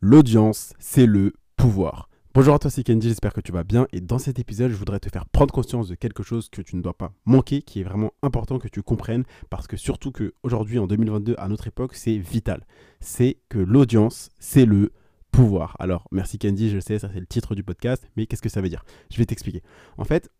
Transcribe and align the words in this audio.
L'audience, 0.00 0.74
c'est 0.78 1.06
le 1.06 1.32
pouvoir. 1.56 2.08
Bonjour 2.32 2.54
à 2.54 2.60
toi, 2.60 2.70
c'est 2.70 2.84
Kenji, 2.84 3.08
j'espère 3.08 3.32
que 3.32 3.40
tu 3.40 3.50
vas 3.50 3.64
bien. 3.64 3.88
Et 3.92 4.00
dans 4.00 4.20
cet 4.20 4.38
épisode, 4.38 4.70
je 4.70 4.76
voudrais 4.76 5.00
te 5.00 5.08
faire 5.08 5.26
prendre 5.26 5.52
conscience 5.52 5.88
de 5.88 5.96
quelque 5.96 6.22
chose 6.22 6.48
que 6.50 6.62
tu 6.62 6.76
ne 6.76 6.82
dois 6.82 6.96
pas 6.96 7.12
manquer, 7.24 7.62
qui 7.62 7.80
est 7.80 7.82
vraiment 7.82 8.12
important 8.22 8.60
que 8.60 8.68
tu 8.68 8.80
comprennes, 8.80 9.24
parce 9.50 9.66
que 9.66 9.76
surtout 9.76 10.12
qu'aujourd'hui, 10.12 10.78
en 10.78 10.86
2022, 10.86 11.34
à 11.36 11.48
notre 11.48 11.66
époque, 11.66 11.96
c'est 11.96 12.16
vital. 12.16 12.64
C'est 13.00 13.38
que 13.48 13.58
l'audience, 13.58 14.28
c'est 14.38 14.66
le 14.66 14.92
pouvoir. 15.32 15.74
Alors, 15.80 16.06
merci 16.12 16.38
Kenji, 16.38 16.70
je 16.70 16.78
sais, 16.78 17.00
ça 17.00 17.10
c'est 17.12 17.18
le 17.18 17.26
titre 17.26 17.56
du 17.56 17.64
podcast, 17.64 18.08
mais 18.16 18.26
qu'est-ce 18.26 18.42
que 18.42 18.48
ça 18.48 18.60
veut 18.60 18.68
dire? 18.68 18.84
Je 19.10 19.18
vais 19.18 19.26
t'expliquer. 19.26 19.64
En 19.96 20.04
fait, 20.04 20.30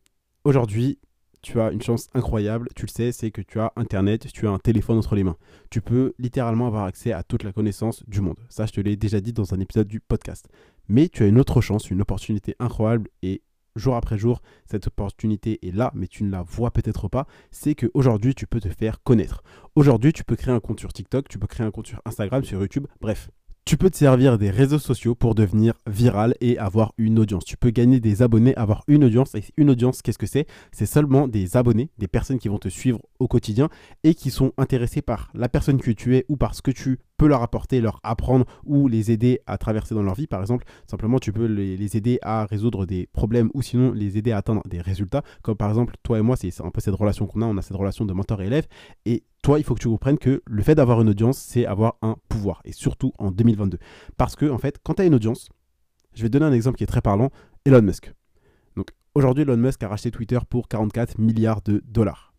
aujourd'hui, 0.45 1.01
tu 1.43 1.61
as 1.61 1.71
une 1.71 1.83
chance 1.83 2.09
incroyable, 2.15 2.69
tu 2.75 2.87
le 2.87 2.91
sais, 2.91 3.13
c'est 3.13 3.31
que 3.31 3.43
tu 3.43 3.61
as 3.61 3.73
Internet, 3.77 4.27
tu 4.33 4.47
as 4.47 4.51
un 4.51 4.59
téléphone 4.59 4.99
entre 4.99 5.15
les 5.15 5.25
mains. 5.25 5.37
Tu 5.71 5.81
peux 5.81 6.15
littéralement 6.19 6.67
avoir 6.67 6.85
accès 6.85 7.13
à 7.13 7.23
toute 7.23 7.43
la 7.43 7.53
connaissance 7.53 8.05
du 8.09 8.21
monde. 8.21 8.39
Ça, 8.49 8.67
je 8.67 8.73
te 8.73 8.81
l'ai 8.81 8.97
déjà 8.97 9.21
dit 9.21 9.33
dans 9.33 9.55
un 9.55 9.61
épisode 9.61 9.89
du 9.89 10.01
podcast. 10.01 10.49
Mais 10.89 11.09
tu 11.09 11.23
as 11.23 11.27
une 11.27 11.39
autre 11.39 11.61
chance, 11.61 11.91
une 11.91 12.01
opportunité 12.01 12.55
incroyable 12.59 13.09
et 13.23 13.43
jour 13.77 13.95
après 13.95 14.19
jour, 14.19 14.43
cette 14.67 14.87
opportunité 14.87 15.67
est 15.67 15.75
là, 15.75 15.93
mais 15.95 16.09
tu 16.09 16.25
ne 16.25 16.31
la 16.31 16.43
vois 16.43 16.71
peut-être 16.71 17.09
pas, 17.09 17.27
c'est 17.51 17.75
qu'aujourd'hui, 17.75 18.35
tu 18.35 18.47
peux 18.47 18.61
te 18.61 18.69
faire 18.69 19.03
connaître. 19.03 19.43
Aujourd'hui, 19.75 20.13
tu 20.13 20.25
peux 20.25 20.37
créer 20.37 20.55
un 20.55 20.61
compte 20.61 20.81
sur 20.81 20.93
TikTok, 20.93 21.29
tu 21.29 21.39
peux 21.39 21.47
créer 21.47 21.67
un 21.67 21.71
compte 21.71 21.87
sur 21.87 22.03
Instagram, 22.05 22.45
sur 22.45 22.61
YouTube, 22.61 22.87
bref, 23.01 23.31
tu 23.69 23.77
peux 23.77 23.91
te 23.91 23.99
servir 23.99 24.39
des 24.39 24.49
réseaux 24.49 24.79
sociaux 24.79 25.15
pour 25.15 25.35
devenir 25.35 25.75
viral 25.87 26.35
et 26.41 26.57
avoir 26.57 26.95
une 26.97 27.19
audience. 27.19 27.45
Tu 27.45 27.59
peux 27.59 27.69
gagner 27.69 28.01
des 28.01 28.23
abonnés, 28.23 28.55
avoir 28.57 28.83
une 28.89 29.05
audience. 29.05 29.35
Et 29.35 29.43
une 29.59 29.69
audience, 29.69 30.01
qu'est-ce 30.01 30.17
que 30.17 30.25
c'est? 30.25 30.47
C'est 30.73 30.87
seulement 30.87 31.29
des 31.29 31.55
abonnés, 31.55 31.91
des 31.99 32.09
personnes 32.09 32.39
qui 32.39 32.49
vont 32.49 32.57
te 32.57 32.71
suivre 32.71 33.03
au 33.19 33.29
quotidien 33.29 33.69
et 34.05 34.15
qui 34.15 34.31
sont 34.31 34.55
intéressées 34.57 35.03
par 35.03 35.31
la 35.35 35.51
personne 35.51 35.83
que 35.83 35.91
tu 35.91 36.17
es 36.17 36.25
ou 36.31 36.39
par 36.39 36.55
ce 36.55 36.63
que 36.63 36.71
tu 36.71 36.99
peux 37.19 37.27
leur 37.27 37.43
apporter, 37.43 37.83
leur 37.83 38.01
apprendre 38.03 38.47
ou 38.65 38.89
les 38.89 39.11
aider 39.11 39.41
à 39.47 39.59
traverser 39.59 39.95
dans 39.95 40.03
leur 40.03 40.15
vie. 40.15 40.27
Par 40.27 40.41
exemple, 40.41 40.65
simplement, 40.87 41.19
tu 41.19 41.33
peux 41.33 41.45
les, 41.45 41.97
aider 41.97 42.19
à 42.23 42.47
résoudre 42.47 42.87
des 42.87 43.07
problèmes 43.13 43.51
ou 43.53 43.61
sinon 43.61 43.93
les 43.93 44.17
aider 44.17 44.33
à 44.33 44.39
atteindre 44.39 44.63
des 44.67 44.81
résultats. 44.81 45.23
Comme 45.43 45.57
par 45.57 45.69
exemple, 45.69 45.95
toi 46.03 46.19
et 46.19 46.23
moi, 46.23 46.37
c'est 46.37 46.61
un 46.63 46.71
peu 46.71 46.81
cette 46.81 46.95
relation 46.95 47.27
qu'on 47.27 47.43
a. 47.43 47.47
On 47.47 47.57
a 47.59 47.63
cette 47.63 47.77
relation 47.77 48.07
de 48.07 48.13
mentor 48.13 48.41
et 48.41 48.47
élève. 48.47 48.67
Et 49.05 49.25
toi, 49.43 49.59
il 49.59 49.65
faut 49.65 49.75
que 49.75 49.81
tu 49.81 49.89
comprennes 49.89 50.19
que 50.19 50.43
le 50.47 50.63
fait 50.63 50.77
d'avoir 50.77 51.01
une 51.03 51.09
audience, 51.11 51.39
c'est 51.39 51.67
avoir 51.67 51.97
un 52.03 52.17
pouvoir. 52.29 52.63
Et 52.65 52.73
surtout 52.73 53.13
en 53.19 53.33
2022. 53.33 53.79
Parce 54.17 54.37
que, 54.37 54.49
en 54.49 54.59
fait, 54.59 54.79
quand 54.83 54.95
tu 54.95 55.03
as 55.03 55.05
une 55.05 55.15
audience, 55.15 55.49
je 56.15 56.23
vais 56.23 56.29
te 56.29 56.33
donner 56.33 56.47
un 56.47 56.53
exemple 56.53 56.79
qui 56.79 56.85
est 56.85 56.89
très 56.89 57.03
parlant 57.03 57.31
Elon 57.65 57.83
Musk. 57.83 58.13
Donc, 58.77 58.91
aujourd'hui, 59.15 59.43
Elon 59.43 59.57
Musk 59.57 59.83
a 59.83 59.89
racheté 59.89 60.13
Twitter 60.13 60.39
pour 60.49 60.69
44 60.69 61.19
milliards 61.19 61.63
de 61.63 61.83
dollars. 61.85 62.33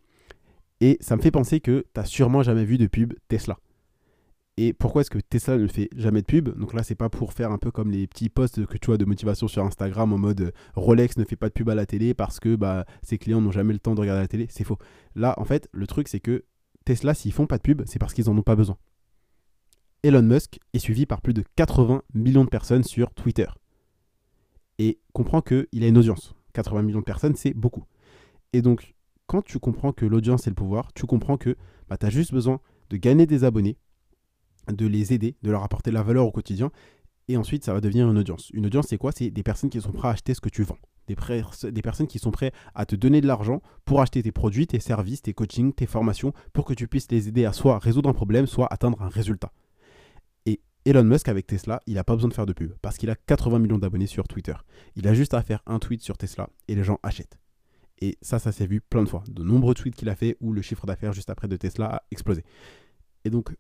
Et 0.80 0.98
ça 1.02 1.18
me 1.18 1.22
fait 1.22 1.32
penser 1.32 1.60
que 1.60 1.86
tu 1.94 2.00
n'as 2.00 2.06
sûrement 2.06 2.44
jamais 2.44 2.64
vu 2.64 2.78
de 2.78 2.88
pub 2.88 3.14
Tesla. 3.28 3.58
Et 4.62 4.74
pourquoi 4.74 5.04
est-ce 5.04 5.10
que 5.10 5.20
Tesla 5.20 5.58
ne 5.58 5.68
fait 5.68 5.88
jamais 5.96 6.20
de 6.20 6.26
pub? 6.26 6.50
Donc 6.60 6.74
là, 6.74 6.84
c'est 6.84 6.94
pas 6.94 7.08
pour 7.08 7.32
faire 7.32 7.50
un 7.50 7.58
peu 7.58 7.72
comme 7.72 7.92
les 7.92 8.08
petits 8.08 8.28
posts 8.28 8.66
que 8.66 8.78
tu 8.78 8.88
vois 8.88 8.98
de 8.98 9.06
motivation 9.06 9.48
sur 9.48 9.64
Instagram 9.64 10.12
en 10.12 10.18
mode 10.18 10.42
euh, 10.42 10.52
Rolex 10.76 11.16
ne 11.16 11.24
fait 11.24 11.38
pas 11.38 11.48
de 11.48 11.54
pub 11.54 11.70
à 11.70 11.76
la 11.76 11.86
télé 11.86 12.14
parce 12.14 12.42
que 12.42 12.58
bah, 12.58 12.86
ses 13.02 13.18
clients 13.18 13.40
n'ont 13.40 13.54
jamais 13.54 13.72
le 13.72 13.80
temps 13.80 13.96
de 13.96 14.02
regarder 14.02 14.20
la 14.20 14.28
télé. 14.28 14.48
C'est 14.50 14.66
faux. 14.66 14.78
Là, 15.16 15.34
en 15.38 15.46
fait, 15.46 15.70
le 15.72 15.88
truc, 15.88 16.10
c'est 16.10 16.20
que 16.20 16.44
Tesla, 16.84 17.14
s'ils 17.14 17.32
font 17.32 17.48
pas 17.48 17.56
de 17.56 17.62
pub, 17.62 17.84
c'est 17.86 18.00
parce 18.00 18.14
qu'ils 18.14 18.30
en 18.30 18.38
ont 18.38 18.42
pas 18.42 18.58
besoin. 18.58 18.76
Elon 20.04 20.24
Musk 20.24 20.60
est 20.74 20.80
suivi 20.80 21.06
par 21.06 21.22
plus 21.22 21.34
de 21.34 21.46
80 21.56 22.02
millions 22.14 22.44
de 22.44 22.50
personnes 22.50 22.84
sur 22.84 23.14
Twitter. 23.14 23.48
Et 24.78 25.00
comprend 25.14 25.42
qu'il 25.42 25.84
a 25.86 25.88
une 25.88 25.98
audience. 25.98 26.36
80 26.52 26.82
millions 26.82 27.00
de 27.00 27.06
personnes, 27.06 27.38
c'est 27.38 27.54
beaucoup. 27.54 27.86
Et 28.52 28.62
donc, 28.62 28.94
quand 29.26 29.42
tu 29.42 29.58
comprends 29.58 29.94
que 29.94 30.06
l'audience 30.06 30.48
est 30.48 30.50
le 30.50 30.56
pouvoir, 30.56 30.92
tu 30.92 31.06
comprends 31.06 31.38
que 31.38 31.56
bah, 31.88 31.96
tu 31.96 32.06
as 32.06 32.10
juste 32.10 32.34
besoin 32.34 32.60
de 32.90 32.98
gagner 32.98 33.26
des 33.26 33.46
abonnés, 33.46 33.78
de 34.72 34.88
les 34.88 35.14
aider, 35.14 35.36
de 35.42 35.52
leur 35.52 35.64
apporter 35.64 35.92
de 35.92 35.96
la 35.96 36.04
valeur 36.04 36.26
au 36.26 36.32
quotidien. 36.32 36.72
Et 37.28 37.38
ensuite, 37.38 37.64
ça 37.64 37.74
va 37.74 37.82
devenir 37.82 38.10
une 38.10 38.18
audience. 38.18 38.50
Une 38.52 38.66
audience, 38.66 38.88
c'est 38.88 38.98
quoi? 38.98 39.12
C'est 39.12 39.30
des 39.30 39.44
personnes 39.44 39.70
qui 39.70 39.80
sont 39.80 39.92
prêtes 39.92 40.06
à 40.06 40.10
acheter 40.10 40.34
ce 40.34 40.42
que 40.42 40.50
tu 40.50 40.64
vends. 40.64 40.78
Des, 41.08 41.82
personnes 41.82 42.06
qui 42.06 42.20
sont 42.20 42.30
prêtes 42.30 42.54
à 42.76 42.86
te 42.86 42.96
donner 42.96 43.20
de 43.20 43.28
l'argent 43.28 43.64
pour 43.86 44.00
acheter 44.02 44.22
tes 44.22 44.32
produits, 44.32 44.68
tes 44.68 44.80
services, 44.80 45.24
tes 45.24 45.34
coachings, 45.34 45.74
tes 45.74 45.88
formations, 45.88 46.34
pour 46.54 46.66
que 46.66 46.74
tu 46.74 46.88
puisses 46.88 47.10
les 47.12 47.28
aider 47.28 47.46
à 47.46 47.54
soit 47.54 47.80
résoudre 47.80 48.10
un 48.10 48.14
problème, 48.14 48.46
soit 48.46 48.72
atteindre 48.72 49.02
un 49.02 49.10
résultat. 49.10 49.52
Et 50.46 50.62
Elon 50.86 51.04
Musk, 51.04 51.28
avec 51.28 51.48
Tesla, 51.48 51.82
il 51.88 51.96
n'a 51.96 52.04
pas 52.04 52.14
besoin 52.14 52.30
de 52.30 52.34
faire 52.36 52.46
de 52.46 52.54
pub, 52.54 52.74
parce 52.84 52.98
qu'il 52.98 53.10
a 53.10 53.16
80 53.16 53.58
millions 53.58 53.80
d'abonnés 53.80 54.06
sur 54.06 54.28
Twitter. 54.28 54.54
Il 54.96 55.08
a 55.08 55.16
juste 55.16 55.34
à 55.34 55.42
faire 55.42 55.64
un 55.66 55.80
tweet 55.80 56.04
sur 56.04 56.16
Tesla, 56.16 56.50
et 56.68 56.76
les 56.76 56.84
gens 56.84 57.00
achètent. 57.02 57.40
Et 58.02 58.18
ça, 58.22 58.40
ça 58.40 58.52
s'est 58.52 58.68
vu 58.68 58.80
plein 58.80 59.04
de 59.04 59.10
fois. 59.10 59.24
De 59.28 59.44
nombreux 59.44 59.74
tweets 59.74 59.96
qu'il 59.96 60.10
a 60.10 60.16
fait 60.16 60.38
où 60.40 60.54
le 60.54 60.62
chiffre 60.62 60.86
d'affaires 60.86 61.14
juste 61.14 61.30
après 61.30 61.48
de 61.48 61.58
Tesla 61.58 61.88
a 61.88 62.04
explosé. 62.12 62.44
Et 63.26 63.30
donc, 63.30 63.56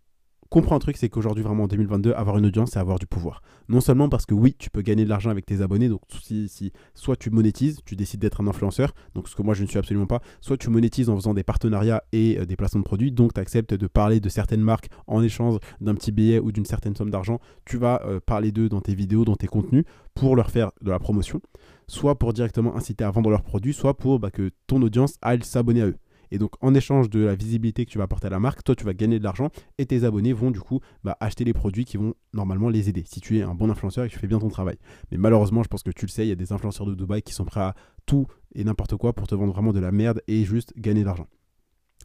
comprends 0.50 0.76
un 0.76 0.80
truc, 0.80 0.98
c'est 0.98 1.10
qu'aujourd'hui, 1.10 1.44
vraiment 1.44 1.64
en 1.64 1.68
2022, 1.68 2.14
avoir 2.14 2.38
une 2.38 2.46
audience, 2.46 2.72
c'est 2.72 2.80
avoir 2.80 3.00
du 3.00 3.06
pouvoir. 3.06 3.42
Non 3.68 3.82
seulement 3.82 4.10
parce 4.10 4.26
que 4.26 4.34
oui, 4.34 4.56
tu 4.58 4.70
peux 4.70 4.82
gagner 4.82 5.04
de 5.04 5.10
l'argent 5.10 5.30
avec 5.30 5.46
tes 5.46 5.62
abonnés, 5.62 5.90
donc 5.90 6.02
si, 6.24 6.72
soit 6.96 7.16
tu 7.16 7.30
monétises, 7.30 7.80
tu 7.86 7.96
décides 7.96 8.20
d'être 8.20 8.42
un 8.42 8.48
influenceur, 8.48 8.94
donc 9.14 9.30
ce 9.30 9.36
que 9.36 9.42
moi 9.42 9.54
je 9.54 9.64
ne 9.64 9.68
suis 9.68 9.78
absolument 9.78 10.08
pas, 10.08 10.22
soit 10.42 10.58
tu 10.58 10.70
monétises 10.70 11.09
en 11.09 11.16
faisant 11.16 11.34
des 11.34 11.44
partenariats 11.44 12.04
et 12.12 12.40
euh, 12.40 12.46
des 12.46 12.56
placements 12.56 12.82
de 12.82 12.86
produits, 12.86 13.12
donc 13.12 13.34
tu 13.34 13.40
acceptes 13.40 13.74
de 13.74 13.88
parler 13.88 14.20
de 14.20 14.30
certaines 14.30 14.62
marques 14.62 14.90
en 15.08 15.22
échange 15.22 15.59
d'un 15.82 15.94
petit 15.94 16.12
billet 16.12 16.40
ou 16.40 16.52
d'une 16.52 16.66
certaine 16.66 16.96
somme 16.96 17.12
d'argent, 17.12 17.40
tu 17.66 17.78
vas 17.78 18.02
euh, 18.06 18.20
parler 18.20 18.52
d'eux 18.52 18.70
dans 18.70 18.82
tes 18.82 18.96
vidéos, 18.96 19.26
dans 19.26 19.36
tes 19.36 19.48
contenus, 19.48 19.84
pour 20.16 20.36
leur 20.36 20.50
faire 20.50 20.72
de 20.82 20.90
la 20.90 21.00
promotion, 21.00 21.42
soit 21.88 22.18
pour 22.18 22.34
directement 22.34 22.76
inciter 22.76 23.04
à 23.04 23.12
vendre 23.12 23.30
leurs 23.30 23.44
produits, 23.44 23.74
soit 23.74 23.96
pour 23.96 24.20
bah, 24.20 24.32
que 24.32 24.52
ton 24.68 24.82
audience 24.82 25.16
aille 25.22 25.44
s'abonner 25.44 25.82
à 25.82 25.88
eux. 25.88 25.96
Et 26.31 26.38
donc, 26.38 26.51
en 26.62 26.73
échange 26.73 27.09
de 27.09 27.19
la 27.19 27.35
visibilité 27.35 27.85
que 27.85 27.91
tu 27.91 27.97
vas 27.97 28.06
apporter 28.06 28.28
à 28.28 28.29
la 28.29 28.40
marque, 28.40 28.63
toi, 28.63 28.75
tu 28.75 28.84
vas 28.84 28.94
gagner 28.94 29.19
de 29.19 29.23
l'argent 29.23 29.50
et 29.78 29.85
tes 29.85 30.03
abonnés 30.03 30.34
vont 30.34 30.51
du 30.51 30.59
coup 30.59 30.79
bah, 31.03 31.17
acheter 31.19 31.44
les 31.44 31.53
produits 31.53 31.85
qui 31.85 31.97
vont 31.97 32.13
normalement 32.34 32.69
les 32.69 32.90
aider 32.90 33.03
si 33.06 33.22
tu 33.22 33.40
es 33.40 33.41
un 33.41 33.56
bon 33.56 33.69
influenceur 33.69 34.06
et 34.06 34.07
que 34.07 34.13
tu 34.13 34.19
fais 34.19 34.28
bien 34.28 34.40
ton 34.40 34.50
travail. 34.50 34.78
Mais 35.12 35.17
malheureusement, 35.17 35.63
je 35.63 35.67
pense 35.67 35.84
que 35.84 35.91
tu 35.91 36.06
le 36.06 36.12
sais, 36.12 36.25
il 36.25 36.29
y 36.29 36.34
a 36.34 36.35
des 36.35 36.51
influenceurs 36.51 36.85
de 36.85 36.95
Dubaï 36.95 37.22
qui 37.22 37.34
sont 37.34 37.45
prêts 37.45 37.62
à 37.62 37.75
tout 38.06 38.28
et 38.56 38.63
n'importe 38.63 38.95
quoi 38.95 39.13
pour 39.13 39.28
te 39.28 39.35
vendre 39.35 39.53
vraiment 39.53 39.73
de 39.73 39.79
la 39.79 39.91
merde 39.91 40.22
et 40.28 40.44
juste 40.44 40.73
gagner 40.78 41.01
de 41.01 41.06
l'argent. 41.06 41.28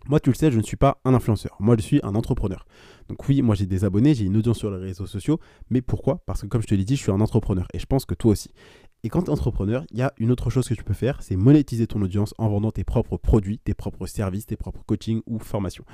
Moi, 0.06 0.20
tu 0.20 0.28
le 0.28 0.34
sais, 0.34 0.50
je 0.50 0.58
ne 0.58 0.62
suis 0.62 0.76
pas 0.76 1.00
un 1.06 1.14
influenceur. 1.14 1.56
Moi, 1.60 1.76
je 1.78 1.82
suis 1.82 2.00
un 2.02 2.14
entrepreneur. 2.14 2.66
Donc 3.08 3.26
oui, 3.28 3.42
moi 3.42 3.54
j'ai 3.54 3.66
des 3.66 3.84
abonnés, 3.84 4.14
j'ai 4.14 4.24
une 4.24 4.36
audience 4.36 4.58
sur 4.58 4.70
les 4.70 4.78
réseaux 4.78 5.06
sociaux, 5.06 5.38
mais 5.70 5.82
pourquoi? 5.82 6.22
Parce 6.26 6.42
que 6.42 6.46
comme 6.46 6.62
je 6.62 6.66
te 6.66 6.74
l'ai 6.74 6.84
dit, 6.84 6.96
je 6.96 7.02
suis 7.02 7.12
un 7.12 7.20
entrepreneur 7.20 7.66
et 7.74 7.78
je 7.78 7.86
pense 7.86 8.04
que 8.04 8.14
toi 8.14 8.32
aussi. 8.32 8.50
Et 9.04 9.10
quand 9.10 9.20
tu 9.20 9.26
es 9.26 9.30
entrepreneur, 9.30 9.84
il 9.90 9.98
y 9.98 10.02
a 10.02 10.14
une 10.16 10.30
autre 10.30 10.48
chose 10.48 10.66
que 10.66 10.72
tu 10.72 10.82
peux 10.82 10.94
faire, 10.94 11.22
c'est 11.22 11.36
monétiser 11.36 11.86
ton 11.86 12.00
audience 12.00 12.32
en 12.38 12.48
vendant 12.48 12.72
tes 12.72 12.84
propres 12.84 13.18
produits, 13.18 13.58
tes 13.58 13.74
propres 13.74 14.06
services, 14.06 14.46
tes 14.46 14.56
propres 14.56 14.82
coachings 14.86 15.20
ou 15.26 15.38
formations. 15.38 15.84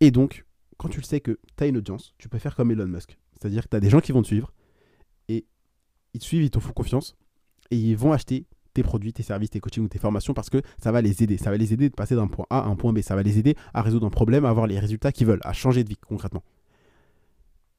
Et 0.00 0.10
donc, 0.10 0.44
quand 0.76 0.90
tu 0.90 1.00
le 1.00 1.04
sais 1.04 1.20
que 1.20 1.38
tu 1.56 1.64
as 1.64 1.66
une 1.66 1.78
audience, 1.78 2.14
tu 2.18 2.28
peux 2.28 2.38
faire 2.38 2.54
comme 2.54 2.70
Elon 2.70 2.86
Musk. 2.86 3.16
C'est-à-dire 3.32 3.64
que 3.64 3.70
tu 3.70 3.76
as 3.76 3.80
des 3.80 3.88
gens 3.88 4.00
qui 4.00 4.12
vont 4.12 4.20
te 4.20 4.26
suivre 4.26 4.52
et 5.28 5.46
ils 6.12 6.20
te 6.20 6.24
suivent, 6.24 6.42
ils 6.42 6.50
te 6.50 6.60
font 6.60 6.74
confiance 6.74 7.16
et 7.70 7.76
ils 7.78 7.96
vont 7.96 8.12
acheter 8.12 8.44
tes 8.74 8.82
produits, 8.82 9.14
tes 9.14 9.22
services, 9.22 9.48
tes 9.48 9.60
coachings 9.60 9.84
ou 9.84 9.88
tes 9.88 9.98
formations 9.98 10.34
parce 10.34 10.50
que 10.50 10.60
ça 10.76 10.92
va 10.92 11.00
les 11.00 11.22
aider. 11.22 11.38
Ça 11.38 11.50
va 11.50 11.56
les 11.56 11.72
aider 11.72 11.88
de 11.88 11.94
passer 11.94 12.16
d'un 12.16 12.26
point 12.26 12.44
A 12.50 12.58
à 12.58 12.66
un 12.66 12.76
point 12.76 12.92
B. 12.92 13.00
Ça 13.00 13.16
va 13.16 13.22
les 13.22 13.38
aider 13.38 13.56
à 13.72 13.80
résoudre 13.80 14.06
un 14.06 14.10
problème, 14.10 14.44
à 14.44 14.50
avoir 14.50 14.66
les 14.66 14.78
résultats 14.78 15.10
qu'ils 15.10 15.26
veulent, 15.26 15.40
à 15.42 15.54
changer 15.54 15.84
de 15.84 15.88
vie 15.88 15.96
concrètement. 16.06 16.42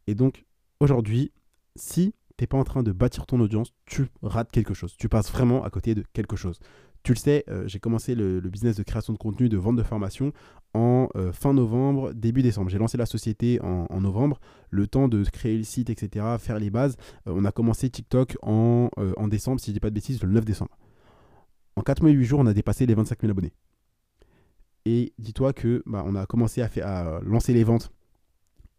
Et 0.07 0.16
donc, 0.16 0.45
aujourd'hui, 0.79 1.31
si 1.75 2.16
t'es 2.43 2.47
pas 2.47 2.57
en 2.57 2.65
train 2.65 2.83
de 2.83 2.91
bâtir 2.91 3.25
ton 3.25 3.39
audience, 3.39 3.73
tu 3.85 4.07
rates 4.21 4.51
quelque 4.51 4.73
chose. 4.73 4.97
Tu 4.97 5.07
passes 5.07 5.31
vraiment 5.31 5.63
à 5.63 5.69
côté 5.69 5.95
de 5.95 6.03
quelque 6.11 6.35
chose. 6.35 6.59
Tu 7.01 7.13
le 7.13 7.17
sais, 7.17 7.45
euh, 7.47 7.63
j'ai 7.67 7.79
commencé 7.79 8.15
le, 8.15 8.41
business 8.41 8.75
de 8.75 8.83
création 8.83 9.13
de 9.13 9.17
contenu, 9.17 9.47
de 9.47 9.55
vente 9.55 9.77
de 9.77 9.83
formation 9.83 10.33
en 10.73 11.07
euh, 11.15 11.31
fin 11.31 11.53
novembre, 11.53 12.11
début 12.11 12.41
décembre. 12.41 12.69
J'ai 12.69 12.79
lancé 12.79 12.97
la 12.97 13.05
société 13.05 13.61
en, 13.61 14.01
novembre, 14.01 14.41
le 14.71 14.87
temps 14.87 15.07
de 15.07 15.23
créer 15.23 15.57
le 15.57 15.63
site, 15.63 15.89
etc., 15.89 16.35
faire 16.37 16.59
les 16.59 16.69
bases. 16.69 16.97
Euh, 17.27 17.33
on 17.33 17.45
a 17.45 17.53
commencé 17.53 17.89
TikTok 17.89 18.35
en, 18.41 18.89
décembre, 19.29 19.61
si 19.61 19.71
je 19.71 19.75
dis 19.75 19.79
pas 19.79 19.89
de 19.89 19.95
bêtises, 19.95 20.21
le 20.21 20.29
9 20.29 20.43
décembre. 20.43 20.77
En 21.77 21.81
4 21.81 22.01
mois 22.01 22.11
et 22.11 22.13
8 22.13 22.25
jours, 22.25 22.39
on 22.41 22.45
a 22.45 22.53
dépassé 22.53 22.85
les 22.85 22.93
25 22.93 23.21
000 23.21 23.31
abonnés. 23.31 23.53
Et 24.83 25.13
dis-toi 25.17 25.53
que 25.53 25.81
bah, 25.85 26.03
on 26.05 26.13
a 26.15 26.25
commencé 26.25 26.61
à, 26.61 26.67
faire, 26.67 26.87
à 26.87 27.21
lancer 27.21 27.53
les 27.53 27.63
ventes 27.63 27.89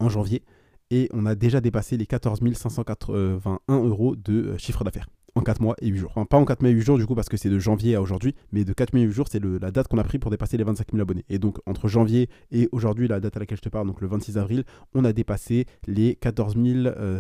en 0.00 0.10
janvier 0.10 0.44
et 0.91 1.09
on 1.12 1.27
a 1.27 1.34
déjà 1.34 1.61
dépassé 1.61 1.97
les 1.97 2.06
14 2.06 2.41
581 2.55 3.78
euros 3.84 4.17
de 4.17 4.33
euh, 4.33 4.58
chiffre 4.58 4.85
d'affaires 4.85 5.08
en 5.35 5.41
4 5.43 5.61
mois 5.61 5.75
et 5.81 5.88
8 5.88 5.99
jours. 5.99 6.11
Enfin, 6.14 6.26
pas 6.26 6.37
en 6.37 6.44
4 6.44 6.61
mois 6.61 6.70
et 6.70 6.75
8 6.75 6.82
jours 6.82 6.99
du 6.99 7.06
coup 7.06 7.14
parce 7.14 7.29
que 7.29 7.37
c'est 7.37 7.49
de 7.49 7.58
janvier 7.58 7.97
à 7.97 8.03
aujourd'hui, 8.03 8.35
mais 8.53 8.64
de 8.64 8.73
4 8.73 8.93
mois 8.93 9.03
et 9.03 9.06
8 9.06 9.12
jours, 9.12 9.26
c'est 9.31 9.43
la 9.43 9.70
date 9.70 9.88
qu'on 9.88 9.99
a 9.99 10.05
pris 10.05 10.19
pour 10.19 10.31
dépasser 10.31 10.56
les 10.56 10.64
25 10.64 10.93
000 10.93 11.03
abonnés. 11.03 11.25
Et 11.29 11.38
donc 11.38 11.58
entre 11.67 11.88
janvier 11.88 12.29
et 12.50 12.69
aujourd'hui, 12.73 13.08
la 13.08 13.20
date 13.20 13.37
à 13.37 13.41
laquelle 13.41 13.58
je 13.58 13.62
te 13.62 13.69
parle, 13.69 13.87
donc 13.87 14.00
le 14.00 14.06
26 14.06 14.38
avril, 14.38 14.64
on 14.94 15.05
a 15.05 15.12
dépassé 15.12 15.67
les 15.87 16.14
14 16.17 16.55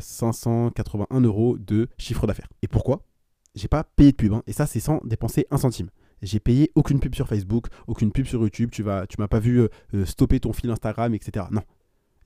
581 0.00 1.20
euros 1.20 1.58
de 1.58 1.88
chiffre 1.98 2.26
d'affaires. 2.26 2.48
Et 2.62 2.68
pourquoi? 2.68 3.02
J'ai 3.54 3.68
pas 3.68 3.84
payé 3.84 4.10
de 4.10 4.16
pub, 4.16 4.32
hein, 4.32 4.42
et 4.46 4.52
ça 4.52 4.66
c'est 4.66 4.80
sans 4.80 5.00
dépenser 5.04 5.46
un 5.50 5.58
centime. 5.58 5.88
J'ai 6.22 6.40
payé 6.40 6.70
aucune 6.74 7.00
pub 7.00 7.14
sur 7.14 7.28
Facebook, 7.28 7.66
aucune 7.86 8.10
pub 8.10 8.26
sur 8.26 8.40
YouTube, 8.40 8.70
tu 8.72 8.82
vas, 8.82 9.06
tu 9.06 9.16
m'as 9.18 9.28
pas 9.28 9.40
vu 9.40 9.60
euh, 9.60 9.68
euh, 9.94 10.04
stopper 10.06 10.40
ton 10.40 10.52
fil 10.52 10.70
Instagram, 10.70 11.14
etc. 11.14 11.46
Non, 11.50 11.60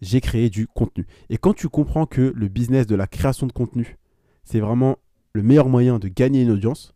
j'ai 0.01 0.21
créé 0.21 0.51
du 0.51 0.67
contenu. 0.67 1.07
Et 1.31 1.39
quand 1.39 1.55
tu 1.55 1.69
comprends 1.69 2.07
que 2.07 2.33
le 2.35 2.49
business 2.49 2.87
de 2.87 2.95
la 2.95 3.07
création 3.07 3.47
de 3.47 3.53
contenu, 3.53 3.97
c'est 4.45 4.61
vraiment 4.61 4.99
le 5.33 5.43
meilleur 5.43 5.69
moyen 5.69 5.99
de 5.99 6.09
gagner 6.09 6.43
une 6.43 6.51
audience, 6.51 6.95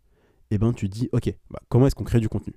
eh 0.50 0.58
ben 0.58 0.72
tu 0.72 0.88
dis, 0.88 1.08
ok, 1.12 1.34
bah, 1.50 1.60
comment 1.68 1.86
est-ce 1.86 1.94
qu'on 1.94 2.04
crée 2.04 2.20
du 2.20 2.28
contenu? 2.28 2.54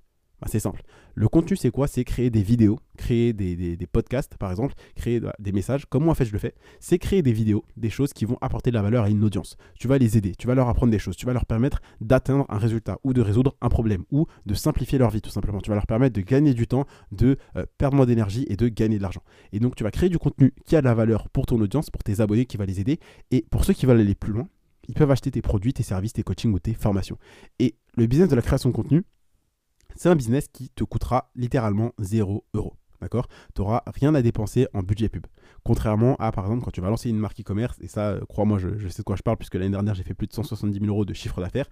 C'est 0.47 0.59
simple. 0.59 0.81
Le 1.15 1.27
contenu, 1.27 1.55
c'est 1.55 1.71
quoi? 1.71 1.87
C'est 1.87 2.03
créer 2.03 2.29
des 2.29 2.41
vidéos, 2.41 2.79
créer 2.97 3.33
des, 3.33 3.77
podcasts, 3.91 4.37
par 4.37 4.51
exemple, 4.51 4.73
créer 4.95 5.21
des 5.39 5.51
messages. 5.51 5.85
Comment 5.85 6.11
en 6.11 6.15
fait 6.15 6.25
je 6.25 6.33
le 6.33 6.39
fais 6.39 6.53
C'est 6.79 6.99
créer 6.99 7.21
des 7.21 7.31
vidéos, 7.31 7.63
des 7.77 7.89
choses 7.89 8.13
qui 8.13 8.25
vont 8.25 8.37
apporter 8.41 8.69
de 8.69 8.75
la 8.75 8.81
valeur 8.81 9.05
à 9.05 9.09
une 9.09 9.23
audience. 9.23 9.57
Tu 9.79 9.87
vas 9.87 9.97
les 9.97 10.17
aider, 10.17 10.35
tu 10.35 10.47
vas 10.47 10.55
leur 10.55 10.67
apprendre 10.67 10.91
des 10.91 10.99
choses, 10.99 11.15
tu 11.15 11.25
vas 11.25 11.33
leur 11.33 11.45
permettre 11.45 11.81
d'atteindre 12.01 12.45
un 12.49 12.57
résultat 12.57 12.99
ou 13.03 13.13
de 13.13 13.21
résoudre 13.21 13.55
un 13.61 13.69
problème 13.69 14.03
ou 14.11 14.27
de 14.45 14.53
simplifier 14.53 14.97
leur 14.97 15.09
vie 15.09 15.21
tout 15.21 15.29
simplement. 15.29 15.61
Tu 15.61 15.69
vas 15.69 15.75
leur 15.75 15.87
permettre 15.87 16.15
de 16.15 16.21
gagner 16.21 16.53
du 16.53 16.67
temps, 16.67 16.85
de 17.11 17.37
euh, 17.55 17.65
perdre 17.77 17.95
moins 17.95 18.05
d'énergie 18.05 18.45
et 18.49 18.57
de 18.57 18.67
gagner 18.67 18.97
de 18.97 19.03
l'argent. 19.03 19.23
Et 19.53 19.59
donc 19.59 19.75
tu 19.75 19.83
vas 19.83 19.91
créer 19.91 20.09
du 20.09 20.19
contenu 20.19 20.53
qui 20.65 20.75
a 20.75 20.81
de 20.81 20.85
la 20.85 20.93
valeur 20.93 21.29
pour 21.29 21.45
ton 21.45 21.59
audience, 21.61 21.89
pour 21.89 22.03
tes 22.03 22.19
abonnés 22.19 22.45
qui 22.45 22.57
va 22.57 22.65
les 22.65 22.79
aider. 22.81 22.99
Et 23.31 23.45
pour 23.49 23.63
ceux 23.63 23.73
qui 23.73 23.85
veulent 23.85 23.99
aller 23.99 24.15
plus 24.15 24.33
loin, 24.33 24.47
ils 24.87 24.93
peuvent 24.93 25.11
acheter 25.11 25.31
tes 25.31 25.41
produits, 25.41 25.73
tes 25.73 25.83
services, 25.83 26.13
tes 26.13 26.23
coachings 26.23 26.53
ou 26.53 26.59
tes 26.59 26.73
formations. 26.73 27.17
Et 27.59 27.75
le 27.95 28.05
business 28.05 28.29
de 28.29 28.35
la 28.35 28.41
création 28.41 28.69
de 28.69 28.75
contenu, 28.75 29.03
c'est 29.95 30.09
un 30.09 30.15
business 30.15 30.47
qui 30.51 30.69
te 30.69 30.83
coûtera 30.83 31.31
littéralement 31.35 31.91
0 31.99 32.45
euros. 32.53 32.73
D'accord? 33.01 33.27
Tu 33.53 33.61
n'auras 33.61 33.83
rien 33.87 34.15
à 34.15 34.21
dépenser 34.21 34.67
en 34.73 34.81
budget 34.81 35.09
pub. 35.09 35.25
Contrairement 35.63 36.15
à, 36.17 36.31
par 36.31 36.45
exemple, 36.45 36.63
quand 36.63 36.71
tu 36.71 36.81
vas 36.81 36.89
lancer 36.89 37.09
une 37.09 37.17
marque 37.17 37.39
e-commerce, 37.39 37.77
et 37.81 37.87
ça, 37.87 38.11
euh, 38.11 38.21
crois-moi, 38.27 38.57
je, 38.57 38.87
sais 38.87 39.01
de 39.01 39.03
quoi 39.03 39.15
je 39.15 39.21
parle, 39.21 39.37
puisque 39.37 39.55
l'année 39.55 39.71
dernière, 39.71 39.95
j'ai 39.95 40.03
fait 40.03 40.13
plus 40.13 40.27
de 40.27 40.33
170 40.33 40.79
000 40.79 40.85
euros 40.87 41.05
de 41.05 41.13
chiffre 41.13 41.41
d'affaires, 41.41 41.67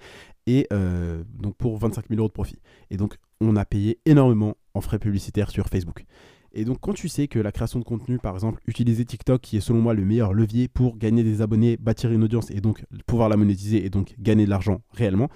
et 0.47 0.67
euh, 0.73 1.23
donc 1.29 1.55
pour 1.55 1.77
25 1.77 2.09
000 2.09 2.19
euros 2.19 2.27
de 2.27 2.33
profit. 2.33 2.59
Et 2.89 2.97
donc, 2.97 3.17
on 3.39 3.55
a 3.55 3.65
payé 3.65 3.99
énormément 4.05 4.57
en 4.73 4.81
frais 4.81 4.99
publicitaires 4.99 5.49
sur 5.49 5.67
Facebook. 5.67 6.05
Et 6.53 6.65
donc, 6.65 6.79
quand 6.81 6.93
tu 6.93 7.09
sais 7.09 7.27
que 7.27 7.39
la 7.39 7.51
création 7.51 7.79
de 7.79 7.83
contenu, 7.83 8.19
par 8.19 8.35
exemple, 8.35 8.61
utiliser 8.67 9.05
TikTok, 9.05 9.41
qui 9.41 9.57
est 9.57 9.61
selon 9.61 9.81
moi 9.81 9.95
le 9.95 10.05
meilleur 10.05 10.33
levier 10.33 10.67
pour 10.67 10.97
gagner 10.97 11.23
des 11.23 11.41
abonnés, 11.41 11.77
bâtir 11.77 12.11
une 12.11 12.23
audience 12.23 12.51
et 12.51 12.61
donc 12.61 12.85
pouvoir 13.07 13.27
la 13.27 13.37
monétiser 13.37 13.83
et 13.83 13.89
donc 13.89 14.13
gagner 14.19 14.45
de 14.45 14.51
l'argent 14.51 14.81
réellement, 14.91 15.29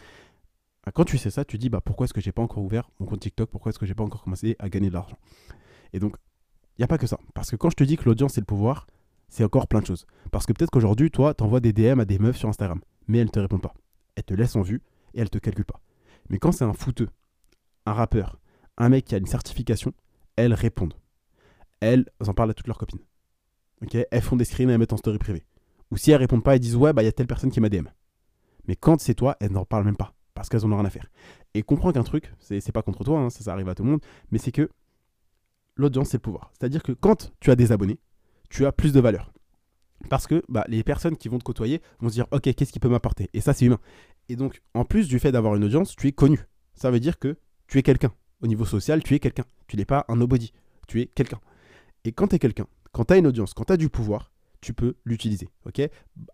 quand 0.92 1.06
tu 1.06 1.18
sais 1.18 1.30
ça, 1.30 1.46
tu 1.46 1.58
dis 1.58 1.70
bah, 1.70 1.82
pourquoi 1.82 2.06
est-ce 2.06 2.14
que 2.14 2.22
j'ai 2.22 2.32
pas 2.32 2.42
encore 2.42 2.64
ouvert 2.64 2.90
mon 3.00 3.06
compte 3.06 3.20
TikTok? 3.20 3.50
Pourquoi 3.50 3.72
est-ce 3.72 3.80
que 3.80 3.86
j'ai 3.86 3.96
pas 3.96 4.04
encore 4.04 4.24
commencé 4.24 4.56
à 4.60 4.70
gagner 4.70 4.90
de 4.90 4.94
l'argent? 4.94 5.18
Et 5.94 6.00
donc, 6.00 6.16
il 6.78 6.82
n'y 6.82 6.84
a 6.86 6.88
pas 6.88 6.98
que 6.98 7.08
ça. 7.08 7.20
Parce 7.34 7.50
que 7.50 7.56
quand 7.56 7.70
je 7.70 7.76
te 7.76 7.84
dis 7.84 7.98
que 7.98 8.06
l'audience 8.06 8.34
c'est 8.34 8.42
le 8.42 8.46
pouvoir, 8.46 8.88
c'est 9.30 9.44
encore 9.44 9.68
plein 9.68 9.82
de 9.82 9.86
choses. 9.86 10.06
Parce 10.32 10.46
que 10.46 10.54
peut-être 10.54 10.70
qu'aujourd'hui, 10.70 11.12
toi, 11.12 11.34
tu 11.34 11.44
envoies 11.44 11.60
des 11.60 11.74
DM 11.74 12.00
à 12.00 12.06
des 12.06 12.20
meufs 12.20 12.38
sur 12.38 12.50
Instagram, 12.50 12.80
mais 13.08 13.20
elles 13.20 13.26
ne 13.26 13.32
te 13.32 13.40
répondent 13.40 13.62
pas. 13.62 13.74
Elles 14.16 14.24
te 14.24 14.34
laissent 14.34 14.56
en 14.56 14.62
vue 14.62 14.82
et 15.14 15.22
elles 15.22 15.30
te 15.30 15.38
calculent 15.38 15.66
pas. 15.66 15.82
Mais 16.30 16.38
quand 16.38 16.52
c'est 16.52 16.64
un 16.64 16.74
fouteux, 16.74 17.10
un 17.86 17.94
rappeur, 17.94 18.40
un 18.78 18.90
mec 18.90 19.06
qui 19.06 19.16
a 19.16 19.18
une 19.18 19.26
certification, 19.26 19.94
elles 20.36 20.54
répondent. 20.54 20.94
Elles 21.80 22.06
en 22.26 22.34
parlent 22.34 22.52
à 22.52 22.54
toutes 22.54 22.68
leurs 22.68 22.78
copines. 22.78 23.04
Ok? 23.82 23.98
Elles 24.10 24.22
font 24.22 24.36
des 24.36 24.46
screens 24.46 24.70
et 24.70 24.74
elles 24.74 24.80
mettent 24.80 24.94
en 24.94 24.98
story 24.98 25.18
privée. 25.18 25.46
Ou 25.92 25.98
si 25.98 26.12
elles 26.12 26.18
répondent 26.18 26.44
pas, 26.44 26.56
elles 26.56 26.60
disent 26.60 26.76
ouais, 26.76 26.94
bah 26.94 27.02
il 27.02 27.06
y 27.06 27.10
a 27.10 27.14
telle 27.14 27.28
personne 27.28 27.52
qui 27.52 27.60
m'a 27.60 27.70
DM. 27.70 27.88
Mais 28.68 28.76
quand 28.76 29.00
c'est 29.00 29.16
toi, 29.16 29.38
elles 29.40 29.52
n'en 29.52 29.66
parlent 29.66 29.86
même 29.86 29.96
pas 29.96 30.14
parce 30.38 30.50
qu'elles 30.50 30.66
en 30.66 30.72
ont 30.72 30.76
rien 30.76 30.86
à 30.86 30.92
faire. 30.92 31.08
Et 31.56 31.64
comprends 31.64 31.92
qu'un 31.92 32.04
truc, 32.04 32.32
c'est 32.40 32.72
pas 32.72 32.84
contre 32.84 33.04
toi, 33.04 33.20
hein, 33.20 33.30
ça, 33.32 33.52
arrive 33.52 33.68
à 33.70 33.74
tout 33.74 33.84
le 33.84 33.90
monde, 33.90 34.02
mais 34.30 34.38
c'est 34.38 34.52
que 34.52 34.70
l'audience, 35.76 36.10
c'est 36.10 36.18
le 36.18 36.22
pouvoir. 36.22 36.52
C'est-à-dire 36.54 36.84
que 36.84 36.92
quand 36.92 37.34
tu 37.40 37.50
as 37.50 37.56
des 37.56 37.72
abonnés, 37.72 38.00
tu 38.52 38.68
as 38.68 38.72
plus 38.72 38.94
de 38.94 39.00
valeur. 39.00 39.34
Parce 40.12 40.28
que 40.28 40.44
bah, 40.48 40.64
les 40.68 40.84
personnes 40.84 41.18
qui 41.18 41.28
vont 41.28 41.40
te 41.40 41.44
côtoyer 41.44 41.82
vont 42.00 42.10
se 42.10 42.14
dire, 42.14 42.28
ok, 42.30 42.54
qu'est-ce 42.54 42.72
qui 42.72 42.80
peut 42.80 42.88
m'apporter? 42.88 43.32
Et 43.34 43.42
ça, 43.42 43.54
c'est 43.54 43.66
humain. 43.66 43.80
Et 44.30 44.36
donc, 44.36 44.62
en 44.76 44.86
plus 44.86 45.08
du 45.08 45.18
fait 45.18 45.32
d'avoir 45.32 45.56
une 45.56 45.64
audience, 45.64 45.96
tu 45.96 46.08
es 46.08 46.12
connu. 46.12 46.40
Ça 46.76 46.92
veut 46.92 47.00
dire 47.00 47.18
que 47.18 47.36
tu 47.66 47.80
es 47.80 47.84
quelqu'un. 47.84 48.14
Au 48.42 48.48
niveau 48.48 48.64
social, 48.64 49.02
tu 49.02 49.16
es 49.16 49.20
quelqu'un. 49.20 49.46
Tu 49.66 49.76
n'es 49.76 49.86
pas 49.86 50.06
un 50.08 50.18
nobody. 50.18 50.54
Tu 50.88 51.02
es 51.02 51.08
quelqu'un. 51.08 51.40
Et 52.04 52.12
quand 52.12 52.28
tu 52.28 52.36
es 52.36 52.40
quelqu'un, 52.40 52.68
quand 52.92 53.06
tu 53.06 53.14
as 53.16 53.18
une 53.18 53.26
audience, 53.26 53.56
quand 53.56 53.66
tu 53.66 53.74
as 53.74 53.78
du 53.78 53.90
pouvoir, 53.90 54.32
tu 54.62 54.74
peux 54.74 54.96
l'utiliser. 55.06 55.50
ok? 55.66 55.82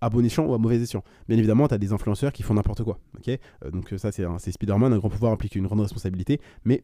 À 0.01 0.09
bon 0.09 0.25
escient 0.25 0.45
ou 0.45 0.53
à 0.53 0.57
mauvais 0.57 0.81
escient. 0.81 1.03
Bien 1.27 1.37
évidemment, 1.37 1.67
tu 1.67 1.73
as 1.73 1.77
des 1.77 1.93
influenceurs 1.93 2.31
qui 2.31 2.43
font 2.43 2.53
n'importe 2.53 2.83
quoi. 2.83 2.99
ok? 3.17 3.29
Euh, 3.29 3.71
donc 3.71 3.93
ça, 3.97 4.11
c'est 4.11 4.51
Spider-Man, 4.51 4.93
un 4.93 4.97
grand 4.97 5.09
pouvoir 5.09 5.31
implique 5.31 5.55
une 5.55 5.65
grande 5.65 5.81
responsabilité, 5.81 6.39
mais 6.65 6.83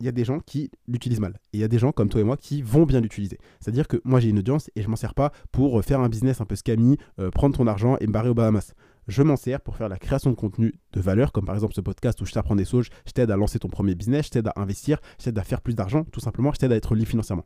il 0.00 0.06
y 0.06 0.08
a 0.08 0.12
des 0.12 0.24
gens 0.24 0.40
qui 0.40 0.70
l'utilisent 0.88 1.20
mal. 1.20 1.38
Et 1.52 1.58
il 1.58 1.60
y 1.60 1.64
a 1.64 1.68
des 1.68 1.78
gens 1.78 1.92
comme 1.92 2.08
toi 2.08 2.20
et 2.20 2.24
moi 2.24 2.36
qui 2.36 2.62
vont 2.62 2.84
bien 2.84 3.00
l'utiliser. 3.00 3.38
C'est-à-dire 3.60 3.86
que 3.86 4.00
moi, 4.04 4.18
j'ai 4.18 4.30
une 4.30 4.38
audience 4.38 4.70
et 4.74 4.82
je 4.82 4.88
m'en 4.88 4.96
sers 4.96 5.14
pas 5.14 5.30
pour 5.52 5.82
faire 5.84 6.00
un 6.00 6.08
business 6.08 6.40
un 6.40 6.46
peu 6.46 6.56
scammy, 6.56 6.96
euh, 7.18 7.30
prendre 7.30 7.56
ton 7.56 7.66
argent 7.66 7.96
et 8.00 8.06
me 8.06 8.12
barrer 8.12 8.30
au 8.30 8.34
Bahamas. 8.34 8.72
Je 9.08 9.22
m'en 9.22 9.36
sers 9.36 9.60
pour 9.60 9.76
faire 9.76 9.88
la 9.88 9.98
création 9.98 10.30
de 10.30 10.36
contenu 10.36 10.74
de 10.92 11.00
valeur, 11.00 11.32
comme 11.32 11.44
par 11.44 11.54
exemple 11.54 11.74
ce 11.74 11.80
podcast 11.80 12.20
où 12.20 12.26
je 12.26 12.32
t'apprends 12.32 12.56
des 12.56 12.64
choses, 12.64 12.88
je 13.06 13.12
t'aide 13.12 13.30
à 13.30 13.36
lancer 13.36 13.58
ton 13.58 13.68
premier 13.68 13.94
business, 13.94 14.26
je 14.26 14.30
t'aide 14.30 14.48
à 14.48 14.52
investir, 14.56 15.00
je 15.18 15.24
t'aide 15.24 15.38
à 15.38 15.42
faire 15.42 15.60
plus 15.60 15.74
d'argent, 15.74 16.04
tout 16.04 16.20
simplement, 16.20 16.52
je 16.52 16.58
t'aide 16.58 16.72
à 16.72 16.76
être 16.76 16.94
libre 16.94 17.08
financièrement. 17.08 17.44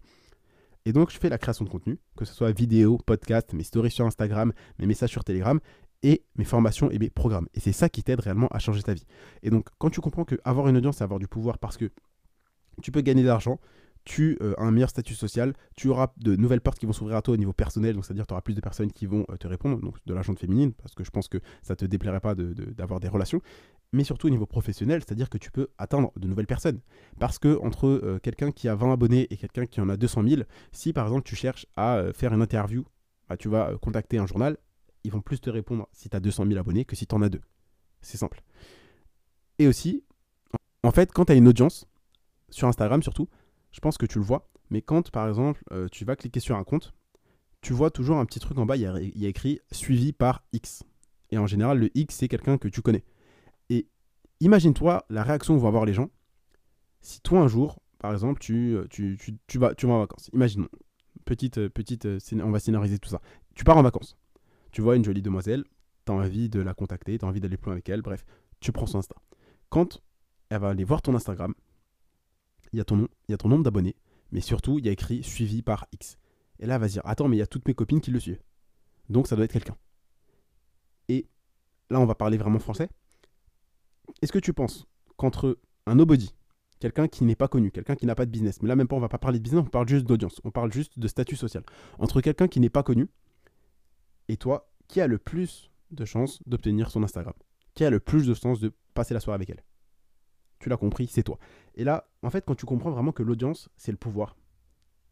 Et 0.86 0.92
donc, 0.92 1.10
je 1.10 1.18
fais 1.18 1.28
la 1.30 1.38
création 1.38 1.64
de 1.64 1.70
contenu, 1.70 1.98
que 2.16 2.24
ce 2.24 2.34
soit 2.34 2.52
vidéo, 2.52 2.98
podcast, 3.06 3.52
mes 3.54 3.62
stories 3.62 3.90
sur 3.90 4.04
Instagram, 4.04 4.52
mes 4.78 4.86
messages 4.86 5.10
sur 5.10 5.24
Telegram, 5.24 5.58
et 6.02 6.22
mes 6.36 6.44
formations 6.44 6.90
et 6.90 6.98
mes 6.98 7.08
programmes. 7.08 7.48
Et 7.54 7.60
c'est 7.60 7.72
ça 7.72 7.88
qui 7.88 8.02
t'aide 8.02 8.20
réellement 8.20 8.48
à 8.48 8.58
changer 8.58 8.82
ta 8.82 8.92
vie. 8.92 9.06
Et 9.42 9.48
donc, 9.48 9.66
quand 9.78 9.88
tu 9.88 10.00
comprends 10.02 10.24
que 10.24 10.36
avoir 10.44 10.68
une 10.68 10.76
audience, 10.76 10.98
c'est 10.98 11.04
avoir 11.04 11.18
du 11.18 11.26
pouvoir 11.26 11.58
parce 11.58 11.78
que 11.78 11.90
tu 12.82 12.92
peux 12.92 13.00
gagner 13.00 13.22
de 13.22 13.28
l'argent, 13.28 13.58
tu 14.04 14.36
euh, 14.42 14.54
as 14.58 14.62
un 14.62 14.70
meilleur 14.70 14.90
statut 14.90 15.14
social, 15.14 15.54
tu 15.76 15.88
auras 15.88 16.12
de 16.18 16.36
nouvelles 16.36 16.60
portes 16.60 16.78
qui 16.78 16.86
vont 16.86 16.92
s'ouvrir 16.92 17.16
à 17.16 17.22
toi 17.22 17.34
au 17.34 17.36
niveau 17.36 17.52
personnel, 17.52 17.94
donc 17.94 18.04
c'est-à-dire 18.04 18.26
tu 18.26 18.32
auras 18.32 18.42
plus 18.42 18.54
de 18.54 18.60
personnes 18.60 18.92
qui 18.92 19.06
vont 19.06 19.24
euh, 19.30 19.36
te 19.36 19.46
répondre, 19.46 19.80
donc 19.80 19.96
de 20.04 20.14
l'argent 20.14 20.34
féminine, 20.34 20.72
parce 20.72 20.94
que 20.94 21.04
je 21.04 21.10
pense 21.10 21.28
que 21.28 21.38
ça 21.62 21.76
te 21.76 21.84
déplairait 21.84 22.20
pas 22.20 22.34
d'avoir 22.34 23.00
des 23.00 23.08
relations, 23.08 23.40
mais 23.92 24.04
surtout 24.04 24.26
au 24.26 24.30
niveau 24.30 24.46
professionnel, 24.46 25.02
c'est-à-dire 25.06 25.30
que 25.30 25.38
tu 25.38 25.50
peux 25.50 25.68
atteindre 25.78 26.12
de 26.16 26.26
nouvelles 26.26 26.46
personnes. 26.46 26.80
Parce 27.18 27.38
que 27.38 27.58
entre 27.62 27.86
euh, 27.86 28.18
quelqu'un 28.22 28.50
qui 28.50 28.68
a 28.68 28.74
20 28.74 28.92
abonnés 28.92 29.26
et 29.30 29.36
quelqu'un 29.36 29.66
qui 29.66 29.80
en 29.80 29.88
a 29.88 29.96
200 29.96 30.24
000, 30.28 30.42
si 30.72 30.92
par 30.92 31.06
exemple 31.06 31.24
tu 31.24 31.36
cherches 31.36 31.66
à 31.76 32.02
faire 32.12 32.34
une 32.34 32.42
interview, 32.42 32.84
bah, 33.28 33.36
tu 33.36 33.48
vas 33.48 33.72
contacter 33.80 34.18
un 34.18 34.26
journal, 34.26 34.58
ils 35.04 35.12
vont 35.12 35.20
plus 35.20 35.40
te 35.40 35.48
répondre 35.48 35.88
si 35.92 36.08
tu 36.08 36.16
as 36.16 36.20
200 36.20 36.46
000 36.46 36.58
abonnés 36.58 36.84
que 36.84 36.96
si 36.96 37.06
tu 37.06 37.14
en 37.14 37.22
as 37.22 37.28
deux. 37.28 37.40
C'est 38.02 38.18
simple. 38.18 38.42
Et 39.58 39.66
aussi, 39.66 40.02
en 40.82 40.90
fait, 40.90 41.12
quand 41.12 41.26
tu 41.26 41.32
as 41.32 41.36
une 41.36 41.48
audience, 41.48 41.86
sur 42.50 42.68
Instagram 42.68 43.02
surtout, 43.02 43.28
je 43.74 43.80
pense 43.80 43.98
que 43.98 44.06
tu 44.06 44.18
le 44.18 44.24
vois. 44.24 44.48
Mais 44.70 44.82
quand, 44.82 45.10
par 45.10 45.28
exemple, 45.28 45.62
euh, 45.72 45.88
tu 45.90 46.04
vas 46.04 46.14
cliquer 46.14 46.38
sur 46.38 46.56
un 46.56 46.62
compte, 46.62 46.94
tu 47.60 47.72
vois 47.72 47.90
toujours 47.90 48.18
un 48.18 48.24
petit 48.24 48.38
truc 48.38 48.56
en 48.58 48.66
bas, 48.66 48.76
il 48.76 48.82
y, 48.82 49.26
a, 49.26 49.28
écrit 49.28 49.58
suivi 49.72 50.12
par 50.12 50.44
X. 50.52 50.84
Et 51.30 51.38
en 51.38 51.46
général, 51.46 51.80
le 51.80 51.90
X, 51.96 52.14
c'est 52.14 52.28
quelqu'un 52.28 52.56
que 52.56 52.68
tu 52.68 52.82
connais. 52.82 53.04
Et 53.70 53.88
imagine-toi 54.40 55.04
la 55.10 55.24
réaction 55.24 55.56
que 55.56 55.60
vont 55.60 55.68
avoir 55.68 55.84
les 55.84 55.92
gens 55.92 56.08
si 57.00 57.20
toi, 57.20 57.40
un 57.40 57.48
jour, 57.48 57.80
par 57.98 58.12
exemple, 58.12 58.40
tu, 58.40 58.76
euh, 58.76 58.86
tu, 58.88 59.18
tu, 59.46 59.58
vas, 59.58 59.74
tu 59.74 59.86
vas 59.86 59.94
en 59.94 59.98
vacances. 59.98 60.30
Imaginons, 60.32 60.68
petite, 61.24 61.58
euh, 61.58 61.68
petite, 61.68 62.06
on 62.32 62.50
va 62.50 62.60
scénariser 62.60 62.98
tout 62.98 63.10
ça. 63.10 63.20
Tu 63.54 63.64
pars 63.64 63.76
en 63.76 63.82
vacances. 63.82 64.16
Tu 64.70 64.80
vois 64.82 64.96
une 64.96 65.04
jolie 65.04 65.20
demoiselle, 65.20 65.64
tu 66.06 66.12
as 66.12 66.14
envie 66.14 66.48
de 66.48 66.60
la 66.60 66.74
contacter, 66.74 67.18
tu 67.18 67.24
as 67.24 67.28
envie 67.28 67.40
d'aller 67.40 67.56
plus 67.56 67.66
loin 67.66 67.74
avec 67.74 67.88
elle, 67.88 68.02
bref, 68.02 68.24
tu 68.60 68.72
prends 68.72 68.86
son 68.86 68.98
Insta. 68.98 69.16
Quand 69.68 70.00
elle 70.48 70.60
va 70.60 70.68
aller 70.68 70.84
voir 70.84 71.02
ton 71.02 71.14
Instagram, 71.14 71.54
il 72.74 72.78
y 72.78 72.80
a 72.80 72.84
ton 72.84 72.96
nom, 72.96 73.08
il 73.28 73.32
y 73.32 73.34
a 73.34 73.38
ton 73.38 73.48
nombre 73.48 73.64
d'abonnés, 73.64 73.96
mais 74.32 74.40
surtout, 74.40 74.78
il 74.78 74.86
y 74.86 74.88
a 74.88 74.92
écrit 74.92 75.22
suivi 75.22 75.62
par 75.62 75.86
X. 75.92 76.18
Et 76.58 76.66
là, 76.66 76.74
elle 76.74 76.80
va 76.80 76.88
se 76.88 76.94
dire, 76.94 77.02
attends, 77.04 77.28
mais 77.28 77.36
il 77.36 77.40
y 77.40 77.42
a 77.42 77.46
toutes 77.46 77.66
mes 77.66 77.74
copines 77.74 78.00
qui 78.00 78.10
le 78.10 78.20
suivent. 78.20 78.42
Donc, 79.08 79.26
ça 79.26 79.36
doit 79.36 79.44
être 79.44 79.52
quelqu'un. 79.52 79.76
Et 81.08 81.26
là, 81.90 82.00
on 82.00 82.06
va 82.06 82.14
parler 82.14 82.36
vraiment 82.36 82.58
français. 82.58 82.88
Est-ce 84.22 84.32
que 84.32 84.38
tu 84.38 84.52
penses 84.52 84.86
qu'entre 85.16 85.58
un 85.86 85.94
nobody, 85.94 86.34
quelqu'un 86.80 87.08
qui 87.08 87.24
n'est 87.24 87.36
pas 87.36 87.48
connu, 87.48 87.70
quelqu'un 87.70 87.96
qui 87.96 88.06
n'a 88.06 88.14
pas 88.14 88.26
de 88.26 88.30
business, 88.30 88.60
mais 88.62 88.68
là 88.68 88.76
même 88.76 88.88
pas, 88.88 88.96
on 88.96 89.00
va 89.00 89.08
pas 89.08 89.18
parler 89.18 89.38
de 89.38 89.42
business, 89.44 89.62
on 89.64 89.70
parle 89.70 89.88
juste 89.88 90.06
d'audience, 90.06 90.40
on 90.44 90.50
parle 90.50 90.72
juste 90.72 90.98
de 90.98 91.08
statut 91.08 91.36
social. 91.36 91.62
Entre 91.98 92.20
quelqu'un 92.20 92.48
qui 92.48 92.60
n'est 92.60 92.70
pas 92.70 92.82
connu 92.82 93.08
et 94.28 94.36
toi, 94.36 94.70
qui 94.88 95.00
a 95.00 95.06
le 95.06 95.18
plus 95.18 95.70
de 95.90 96.04
chances 96.04 96.40
d'obtenir 96.46 96.90
son 96.90 97.02
Instagram? 97.02 97.34
Qui 97.74 97.84
a 97.84 97.90
le 97.90 98.00
plus 98.00 98.26
de 98.26 98.34
chances 98.34 98.60
de 98.60 98.72
passer 98.94 99.14
la 99.14 99.20
soirée 99.20 99.36
avec 99.36 99.50
elle? 99.50 99.64
Tu 100.58 100.68
l'as 100.68 100.76
compris, 100.76 101.06
c'est 101.06 101.22
toi. 101.22 101.38
Et 101.74 101.84
là, 101.84 102.08
en 102.22 102.30
fait, 102.30 102.44
quand 102.46 102.54
tu 102.54 102.66
comprends 102.66 102.90
vraiment 102.90 103.12
que 103.12 103.22
l'audience, 103.22 103.68
c'est 103.76 103.92
le 103.92 103.98
pouvoir 103.98 104.36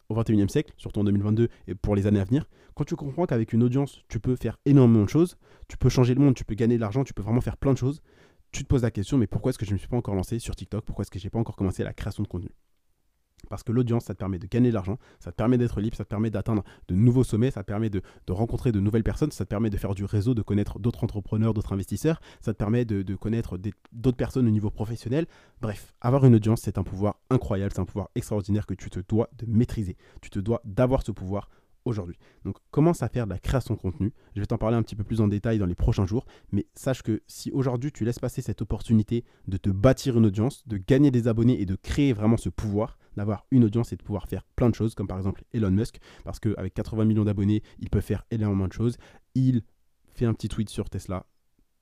au 0.09 0.15
21e 0.15 0.49
siècle, 0.49 0.73
surtout 0.77 1.01
en 1.01 1.05
2022 1.05 1.49
et 1.67 1.75
pour 1.75 1.95
les 1.95 2.07
années 2.07 2.21
à 2.21 2.25
venir, 2.25 2.49
quand 2.75 2.85
tu 2.85 2.97
comprends 2.97 3.27
qu'avec 3.27 3.53
une 3.53 3.63
audience, 3.63 4.03
tu 4.09 4.21
peux 4.21 4.37
faire 4.37 4.59
énormément 4.67 5.05
de 5.05 5.09
choses, 5.09 5.37
tu 5.69 5.77
peux 5.77 5.89
changer 5.89 6.15
le 6.15 6.21
monde, 6.21 6.35
tu 6.35 6.45
peux 6.45 6.55
gagner 6.55 6.77
de 6.77 6.81
l'argent, 6.81 7.05
tu 7.05 7.15
peux 7.15 7.23
vraiment 7.23 7.41
faire 7.41 7.57
plein 7.57 7.73
de 7.73 7.79
choses, 7.79 8.03
tu 8.51 8.63
te 8.63 8.69
poses 8.69 8.83
la 8.83 8.91
question, 8.91 9.17
mais 9.17 9.27
pourquoi 9.27 9.51
est-ce 9.51 9.59
que 9.59 9.65
je 9.65 9.71
ne 9.71 9.75
me 9.75 9.79
suis 9.79 9.89
pas 9.89 9.97
encore 9.97 10.15
lancé 10.15 10.39
sur 10.39 10.55
TikTok? 10.55 10.85
Pourquoi 10.85 11.03
est-ce 11.03 11.11
que 11.11 11.19
je 11.19 11.25
n'ai 11.25 11.31
pas 11.31 11.39
encore 11.39 11.57
commencé 11.57 11.83
la 11.83 11.95
création 11.95 12.23
de 12.23 12.29
contenu? 12.29 12.51
Parce 13.49 13.63
que 13.63 13.73
l'audience, 13.73 14.05
ça 14.05 14.15
te 14.15 14.19
permet 14.19 14.39
de 14.39 14.47
gagner 14.47 14.71
de 14.71 14.75
l'argent, 14.75 14.99
ça 15.21 15.31
te 15.31 15.37
permet 15.37 15.59
d'être 15.59 15.81
libre, 15.81 15.97
ça 15.97 16.05
te 16.05 16.09
permet 16.09 16.31
d'atteindre 16.31 16.65
de 16.89 16.95
nouveaux 16.95 17.25
sommets, 17.25 17.51
ça 17.51 17.63
te 17.63 17.67
permet 17.67 17.91
de, 17.91 18.03
rencontrer 18.29 18.73
de 18.73 18.81
nouvelles 18.81 19.03
personnes, 19.03 19.31
ça 19.31 19.45
te 19.45 19.49
permet 19.51 19.71
de 19.71 19.77
faire 19.77 19.95
du 19.95 20.05
réseau, 20.05 20.35
de 20.35 20.43
connaître 20.43 20.79
d'autres 20.79 21.05
entrepreneurs, 21.05 21.55
d'autres 21.55 21.73
investisseurs, 21.73 22.21
ça 22.41 22.53
te 22.53 22.59
permet 22.59 22.85
de, 22.85 23.15
connaître 23.15 23.59
d'autres 23.93 24.17
personnes 24.17 24.47
au 24.47 24.51
niveau 24.51 24.71
professionnel. 24.71 25.27
Bref, 25.61 25.95
avoir 26.01 26.25
une 26.25 26.35
audience, 26.35 26.61
c'est 26.63 26.79
un 26.79 26.83
pouvoir 26.83 27.17
incroyable, 27.31 27.73
c'est 27.75 27.81
un 27.81 27.85
pouvoir 27.85 28.09
extraordinaire 28.15 28.67
que 28.67 28.75
tu 28.75 28.91
te 28.91 29.01
dois 29.01 29.29
de 29.39 29.47
maîtriser. 29.47 29.97
Tu 30.21 30.31
te 30.31 30.39
dois 30.39 30.61
d'avoir 30.65 31.03
ce 31.03 31.13
pouvoir 31.13 31.49
aujourd'hui. 31.85 32.17
Donc 32.45 32.57
commence 32.71 33.03
à 33.03 33.09
faire 33.09 33.27
de 33.27 33.33
la 33.33 33.39
création 33.39 33.75
de 33.75 33.81
contenu. 33.81 34.13
Je 34.35 34.41
vais 34.41 34.47
t'en 34.47 34.59
parler 34.59 34.77
un 34.77 34.83
petit 34.83 34.97
peu 34.97 35.05
plus 35.05 35.21
en 35.21 35.29
détail 35.29 35.59
dans 35.59 35.67
les 35.67 35.75
prochains 35.75 36.07
jours, 36.07 36.27
mais 36.53 36.67
sache 36.75 37.03
que 37.03 37.23
si 37.27 37.51
aujourd'hui 37.51 37.93
tu 37.93 38.05
laisses 38.05 38.19
passer 38.19 38.43
cette 38.43 38.63
opportunité 38.63 39.25
de 39.49 39.57
te 39.57 39.71
bâtir 39.71 40.19
une 40.19 40.27
audience, 40.27 40.67
de 40.67 40.77
gagner 40.77 41.11
des 41.11 41.29
abonnés 41.29 41.61
et 41.61 41.67
de 41.67 41.77
créer 41.77 42.13
vraiment 42.13 42.37
ce 42.37 42.49
pouvoir, 42.49 42.99
d'avoir 43.17 43.47
une 43.51 43.65
audience 43.65 43.93
et 43.93 43.97
de 43.97 44.03
pouvoir 44.03 44.27
faire 44.29 44.45
plein 44.57 44.71
de 44.71 44.75
choses, 44.75 44.95
comme 44.95 45.07
par 45.07 45.19
exemple 45.19 45.45
Elon 45.53 45.71
Musk, 45.71 45.99
parce 46.25 46.39
qu'avec 46.39 46.75
80 46.75 47.05
millions 47.05 47.25
d'abonnés, 47.25 47.63
il 47.79 47.91
peut 47.91 48.01
faire 48.01 48.25
énormément 48.31 48.69
de 48.69 48.73
choses. 48.73 48.97
Il 49.35 49.63
fait 50.11 50.27
un 50.27 50.35
petit 50.35 50.49
tweet 50.49 50.69
sur 50.69 50.91
Tesla. 50.91 51.27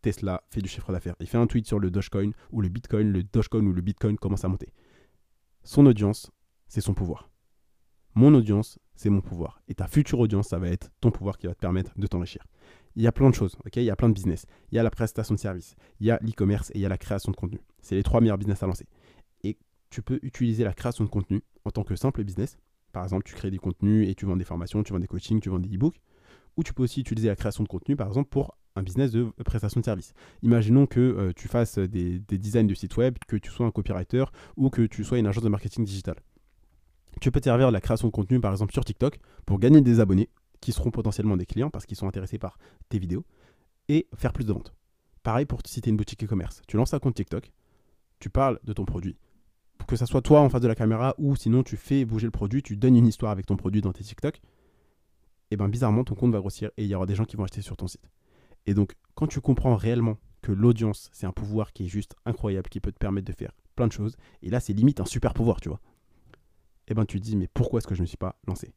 Tesla 0.02 0.42
fait 0.50 0.62
du 0.62 0.68
chiffre 0.68 0.92
d'affaires. 0.92 1.14
Il 1.20 1.26
fait 1.26 1.38
un 1.38 1.46
tweet 1.46 1.66
sur 1.66 1.78
le 1.78 1.90
Dogecoin 1.90 2.30
ou 2.50 2.60
le 2.62 2.68
Bitcoin, 2.68 3.12
le 3.12 3.22
Dogecoin 3.22 3.66
ou 3.66 3.72
le 3.72 3.82
Bitcoin 3.82 4.16
commence 4.16 4.44
à 4.44 4.48
monter. 4.48 4.72
son 5.62 5.84
audience, 5.86 6.30
c'est 6.68 6.80
son 6.80 6.94
pouvoir. 6.94 7.29
Mon 8.14 8.34
audience, 8.34 8.78
c'est 8.96 9.10
mon 9.10 9.20
pouvoir. 9.20 9.62
Et 9.68 9.74
ta 9.74 9.86
future 9.86 10.18
audience, 10.18 10.48
ça 10.48 10.58
va 10.58 10.68
être 10.68 10.90
ton 11.00 11.10
pouvoir 11.10 11.38
qui 11.38 11.46
va 11.46 11.54
te 11.54 11.60
permettre 11.60 11.92
de 11.96 12.06
t'enrichir. 12.06 12.44
Il 12.96 13.02
y 13.02 13.06
a 13.06 13.12
plein 13.12 13.30
de 13.30 13.34
choses, 13.34 13.56
Il 13.76 13.82
y 13.82 13.90
a 13.90 13.96
plein 13.96 14.08
de 14.08 14.14
business. 14.14 14.46
Il 14.72 14.76
y 14.76 14.78
a 14.78 14.82
la 14.82 14.90
prestation 14.90 15.34
de 15.34 15.38
service, 15.38 15.76
il 16.00 16.06
y 16.06 16.10
a 16.10 16.18
l'e-commerce 16.20 16.70
et 16.70 16.78
il 16.78 16.80
y 16.80 16.86
a 16.86 16.88
la 16.88 16.98
création 16.98 17.30
de 17.30 17.36
contenu. 17.36 17.60
C'est 17.80 17.94
les 17.94 18.02
trois 18.02 18.20
meilleurs 18.20 18.38
business 18.38 18.62
à 18.62 18.66
lancer. 18.66 18.86
Et 19.44 19.58
tu 19.90 20.02
peux 20.02 20.18
utiliser 20.22 20.64
la 20.64 20.72
création 20.72 21.04
de 21.04 21.08
contenu 21.08 21.42
en 21.64 21.70
tant 21.70 21.84
que 21.84 21.94
simple 21.94 22.24
business. 22.24 22.58
Par 22.92 23.04
exemple, 23.04 23.22
tu 23.24 23.34
crées 23.34 23.52
des 23.52 23.58
contenus 23.58 24.08
et 24.08 24.14
tu 24.16 24.26
vends 24.26 24.36
des 24.36 24.44
formations, 24.44 24.82
tu 24.82 24.92
vends 24.92 24.98
des 24.98 25.06
coachings, 25.06 25.40
tu 25.40 25.48
vends 25.48 25.60
des 25.60 25.72
e-books. 25.72 26.00
Ou 26.56 26.64
tu 26.64 26.74
peux 26.74 26.82
aussi 26.82 27.00
utiliser 27.00 27.28
la 27.28 27.36
création 27.36 27.62
de 27.62 27.68
contenu, 27.68 27.94
par 27.94 28.08
exemple, 28.08 28.28
pour 28.28 28.56
un 28.74 28.82
business 28.82 29.12
de 29.12 29.30
prestation 29.44 29.80
de 29.80 29.84
service. 29.84 30.12
Imaginons 30.42 30.86
que 30.86 31.00
euh, 31.00 31.32
tu 31.34 31.46
fasses 31.46 31.78
des, 31.78 32.18
des 32.18 32.38
designs 32.38 32.66
de 32.66 32.74
site 32.74 32.96
web, 32.96 33.16
que 33.26 33.36
tu 33.36 33.50
sois 33.50 33.66
un 33.66 33.70
copywriter 33.70 34.24
ou 34.56 34.68
que 34.68 34.82
tu 34.82 35.04
sois 35.04 35.18
une 35.18 35.26
agence 35.26 35.44
de 35.44 35.48
marketing 35.48 35.84
digital. 35.84 36.16
Tu 37.20 37.30
peux 37.30 37.40
te 37.40 37.44
servir 37.44 37.68
de 37.68 37.72
la 37.72 37.80
création 37.80 38.08
de 38.08 38.12
contenu, 38.12 38.40
par 38.40 38.52
exemple, 38.52 38.72
sur 38.72 38.84
TikTok 38.84 39.18
pour 39.46 39.58
gagner 39.58 39.80
des 39.80 40.00
abonnés 40.00 40.30
qui 40.60 40.72
seront 40.72 40.90
potentiellement 40.90 41.36
des 41.36 41.46
clients 41.46 41.70
parce 41.70 41.86
qu'ils 41.86 41.96
sont 41.96 42.06
intéressés 42.06 42.38
par 42.38 42.58
tes 42.88 42.98
vidéos 42.98 43.24
et 43.88 44.08
faire 44.14 44.32
plus 44.32 44.44
de 44.44 44.52
ventes. 44.52 44.74
Pareil 45.22 45.46
pour 45.46 45.60
si 45.66 45.80
tu 45.80 45.88
es 45.88 45.90
une 45.90 45.96
boutique 45.96 46.24
e-commerce. 46.24 46.62
Tu 46.66 46.76
lances 46.76 46.94
un 46.94 46.98
compte 46.98 47.14
TikTok, 47.14 47.50
tu 48.20 48.30
parles 48.30 48.58
de 48.64 48.72
ton 48.72 48.84
produit. 48.84 49.16
Que 49.86 49.96
ce 49.96 50.06
soit 50.06 50.22
toi 50.22 50.40
en 50.40 50.48
face 50.48 50.60
de 50.60 50.68
la 50.68 50.74
caméra 50.74 51.14
ou 51.18 51.34
sinon 51.36 51.62
tu 51.62 51.76
fais 51.76 52.04
bouger 52.04 52.26
le 52.26 52.30
produit, 52.30 52.62
tu 52.62 52.76
donnes 52.76 52.96
une 52.96 53.06
histoire 53.06 53.32
avec 53.32 53.46
ton 53.46 53.56
produit 53.56 53.80
dans 53.80 53.92
tes 53.92 54.04
TikTok, 54.04 54.36
et 54.36 54.40
eh 55.52 55.56
bien 55.56 55.68
bizarrement 55.68 56.04
ton 56.04 56.14
compte 56.14 56.32
va 56.32 56.38
grossir 56.38 56.70
et 56.76 56.84
il 56.84 56.88
y 56.88 56.94
aura 56.94 57.06
des 57.06 57.16
gens 57.16 57.24
qui 57.24 57.36
vont 57.36 57.44
acheter 57.44 57.62
sur 57.62 57.76
ton 57.76 57.88
site. 57.88 58.08
Et 58.66 58.74
donc 58.74 58.94
quand 59.14 59.26
tu 59.26 59.40
comprends 59.40 59.74
réellement 59.74 60.18
que 60.42 60.52
l'audience 60.52 61.10
c'est 61.12 61.26
un 61.26 61.32
pouvoir 61.32 61.72
qui 61.72 61.86
est 61.86 61.88
juste 61.88 62.14
incroyable, 62.24 62.68
qui 62.68 62.78
peut 62.78 62.92
te 62.92 62.98
permettre 62.98 63.26
de 63.26 63.32
faire 63.32 63.52
plein 63.74 63.88
de 63.88 63.92
choses, 63.92 64.16
et 64.42 64.50
là 64.50 64.60
c'est 64.60 64.74
limite 64.74 65.00
un 65.00 65.06
super 65.06 65.34
pouvoir, 65.34 65.60
tu 65.60 65.68
vois. 65.68 65.80
Et 66.90 66.92
eh 66.92 66.96
ben 66.96 67.04
tu 67.04 67.20
te 67.20 67.24
dis 67.24 67.36
mais 67.36 67.46
pourquoi 67.46 67.78
est-ce 67.78 67.86
que 67.86 67.94
je 67.94 68.00
ne 68.00 68.02
me 68.02 68.08
suis 68.08 68.16
pas 68.16 68.34
lancé? 68.48 68.74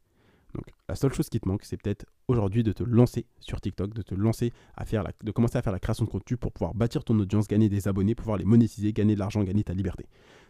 Donc 0.54 0.66
la 0.88 0.94
seule 0.94 1.12
chose 1.12 1.28
qui 1.28 1.40
te 1.40 1.48
manque, 1.48 1.64
c'est 1.64 1.76
peut-être 1.76 2.06
aujourd'hui 2.28 2.62
de 2.62 2.70
te 2.70 2.84
lancer 2.84 3.26
sur 3.40 3.60
TikTok, 3.60 3.92
de 3.92 4.02
te 4.02 4.14
lancer 4.14 4.52
à 4.76 4.84
faire 4.84 5.02
la, 5.02 5.10
de 5.20 5.32
commencer 5.32 5.58
à 5.58 5.62
faire 5.62 5.72
la 5.72 5.80
création 5.80 6.04
de 6.04 6.10
contenu 6.10 6.36
pour 6.36 6.52
pouvoir 6.52 6.74
bâtir 6.74 7.02
ton 7.02 7.18
audience, 7.18 7.48
gagner 7.48 7.68
des 7.68 7.88
abonnés, 7.88 8.14
pouvoir 8.14 8.36
les 8.36 8.44
monétiser, 8.44 8.92
gagner 8.92 9.14
de 9.14 9.18
l'argent, 9.18 9.42
gagner 9.42 9.64
ta 9.64 9.74
liberté. 9.74 10.06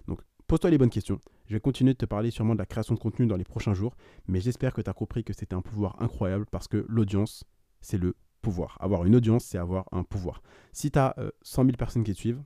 Donc 0.09 0.21
pose-toi 0.47 0.69
les 0.69 0.77
bonnes 0.77 0.91
questions. 0.91 1.19
Je 1.47 1.55
vais 1.55 1.61
continuer 1.61 1.95
de 1.95 1.97
te 1.97 2.05
parler 2.05 2.31
sûrement 2.31 2.53
de 2.53 2.59
la 2.59 2.67
création 2.67 2.95
de 2.95 3.01
contenu 3.01 3.27
dans 3.27 3.37
les 3.37 3.45
prochains 3.45 3.73
jours, 3.73 3.97
mais 4.29 4.43
j'espère 4.43 4.75
que 4.75 4.83
tu 4.83 4.91
as 4.91 4.93
compris 4.93 5.25
que 5.25 5.33
c'était 5.33 5.55
un 5.55 5.63
pouvoir 5.63 6.03
incroyable 6.03 6.45
parce 6.51 6.69
que 6.69 6.85
l'audience, 6.87 7.45
c'est 7.81 7.97
le 7.97 8.15
pouvoir. 8.43 8.77
Avoir 8.79 9.07
une 9.07 9.17
audience, 9.17 9.47
c'est 9.47 9.57
avoir 9.57 9.87
un 9.91 10.05
pouvoir. 10.05 10.43
Si 10.75 10.91
tu 10.91 10.99
as 10.99 11.17
100 11.41 11.65
000 11.65 11.77
personnes 11.79 12.05
qui 12.05 12.13
te 12.13 12.19
suivent 12.19 12.43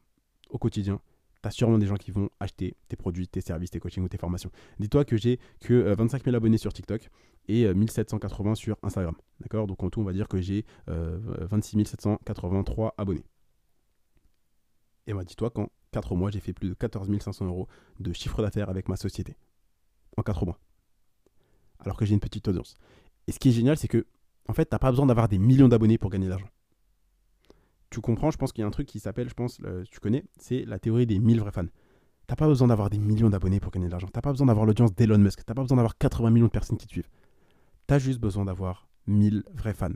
au 0.48 0.58
quotidien, 0.58 1.00
tu 1.42 1.48
as 1.48 1.50
sûrement 1.50 1.78
des 1.78 1.86
gens 1.86 1.96
qui 1.96 2.10
vont 2.10 2.30
acheter 2.40 2.76
tes 2.88 2.96
produits, 2.96 3.28
tes 3.28 3.40
services, 3.40 3.70
tes 3.70 3.80
coachings 3.80 4.04
ou 4.04 4.08
tes 4.08 4.18
formations. 4.18 4.50
Dis-toi 4.78 5.04
que 5.04 5.16
j'ai 5.16 5.38
que 5.60 5.94
25 5.94 6.18
euh, 6.18 6.24
000 6.24 6.36
abonnés 6.36 6.58
sur 6.58 6.72
TikTok 6.72 7.08
et 7.48 7.72
1780 7.72 8.50
euh, 8.50 8.54
sur 8.54 8.76
Instagram. 8.82 9.14
D'accord? 9.40 9.66
Donc 9.66 9.82
en 9.82 9.90
tout, 9.90 10.00
on 10.00 10.04
va 10.04 10.12
dire 10.12 10.28
que 10.28 10.40
j'ai 10.40 10.64
26 10.86 11.76
euh, 11.78 11.84
783 11.84 12.94
abonnés. 12.98 13.24
Et 15.06 15.14
bah, 15.14 15.24
dis-toi 15.24 15.50
qu'en 15.50 15.68
4 15.92 16.14
mois, 16.16 16.30
j'ai 16.30 16.40
fait 16.40 16.52
plus 16.52 16.68
de 16.68 16.74
14 16.74 17.08
500 17.18 17.46
euros 17.46 17.68
de 18.00 18.12
chiffre 18.12 18.42
d'affaires 18.42 18.68
avec 18.68 18.88
ma 18.88 18.96
société. 18.96 19.36
En 20.16 20.22
4 20.22 20.44
mois. 20.44 20.58
Alors 21.80 21.96
que 21.96 22.04
j'ai 22.04 22.14
une 22.14 22.20
petite 22.20 22.46
audience. 22.48 22.74
Et 23.26 23.32
ce 23.32 23.38
qui 23.38 23.50
est 23.50 23.52
génial, 23.52 23.76
c'est 23.76 23.88
que, 23.88 24.06
en 24.48 24.52
fait, 24.52 24.64
tu 24.66 24.74
n'as 24.74 24.78
pas 24.78 24.90
besoin 24.90 25.06
d'avoir 25.06 25.28
des 25.28 25.38
millions 25.38 25.68
d'abonnés 25.68 25.96
pour 25.98 26.10
gagner 26.10 26.26
de 26.26 26.30
l'argent 26.30 26.48
tu 27.90 28.00
comprends, 28.00 28.30
je 28.30 28.36
pense 28.36 28.52
qu'il 28.52 28.62
y 28.62 28.64
a 28.64 28.66
un 28.66 28.70
truc 28.70 28.86
qui 28.86 29.00
s'appelle, 29.00 29.28
je 29.28 29.34
pense, 29.34 29.60
tu 29.90 30.00
connais, 30.00 30.24
c'est 30.38 30.64
la 30.64 30.78
théorie 30.78 31.06
des 31.06 31.18
1000 31.18 31.40
vrais 31.40 31.52
fans. 31.52 31.66
T'as 32.26 32.36
pas 32.36 32.46
besoin 32.46 32.68
d'avoir 32.68 32.90
des 32.90 32.98
millions 32.98 33.30
d'abonnés 33.30 33.58
pour 33.58 33.72
gagner 33.72 33.86
de 33.86 33.90
l'argent. 33.90 34.08
T'as 34.12 34.20
pas 34.20 34.32
besoin 34.32 34.48
d'avoir 34.48 34.66
l'audience 34.66 34.94
d'Elon 34.94 35.16
Musk. 35.16 35.44
T'as 35.46 35.54
pas 35.54 35.62
besoin 35.62 35.76
d'avoir 35.76 35.96
80 35.96 36.30
millions 36.30 36.46
de 36.46 36.50
personnes 36.50 36.76
qui 36.76 36.86
te 36.86 36.92
suivent. 36.92 37.08
T'as 37.86 37.98
juste 37.98 38.20
besoin 38.20 38.44
d'avoir 38.44 38.88
1000 39.06 39.44
vrais 39.54 39.72
fans. 39.72 39.88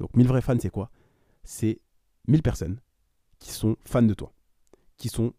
Donc 0.00 0.16
1000 0.16 0.26
vrais 0.26 0.40
fans, 0.40 0.58
c'est 0.60 0.70
quoi? 0.70 0.90
C'est 1.44 1.80
1000 2.26 2.42
personnes 2.42 2.80
qui 3.38 3.52
sont 3.52 3.76
fans 3.84 4.02
de 4.02 4.14
toi, 4.14 4.32
qui 4.96 5.08
sont 5.08 5.32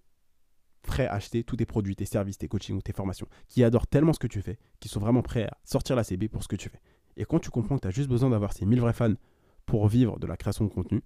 prêts 0.84 1.08
à 1.08 1.16
acheter 1.16 1.44
tous 1.44 1.58
tes 1.58 1.66
produits, 1.66 1.98
tes 1.98 2.06
services, 2.06 2.38
tes 2.38 2.48
coachings 2.48 2.78
ou 2.78 2.82
tes 2.82 2.94
formations, 2.94 3.28
qui 3.50 3.62
adorent 3.66 3.88
tellement 3.88 4.14
ce 4.14 4.20
que 4.20 4.28
tu 4.28 4.42
fais, 4.42 4.58
qui 4.80 4.88
sont 4.88 5.02
vraiment 5.02 5.22
prêts 5.22 5.44
à 5.44 5.58
sortir 5.66 5.98
la 5.98 6.06
CB 6.06 6.30
pour 6.30 6.44
ce 6.44 6.48
que 6.48 6.56
tu 6.56 6.70
fais. 6.70 6.80
Et 7.18 7.26
quand 7.26 7.40
tu 7.40 7.50
comprends 7.50 7.76
que 7.76 7.82
tu 7.82 7.88
as 7.90 7.92
juste 7.92 8.08
besoin 8.08 8.30
d'avoir 8.30 8.54
ces 8.54 8.66
1000 8.66 8.80
vrais 8.80 8.94
fans 8.94 9.16
pour 9.66 9.90
vivre 9.90 10.18
de 10.18 10.28
la 10.28 10.38
création 10.38 10.64
de 10.64 10.70
contenu, 10.70 11.04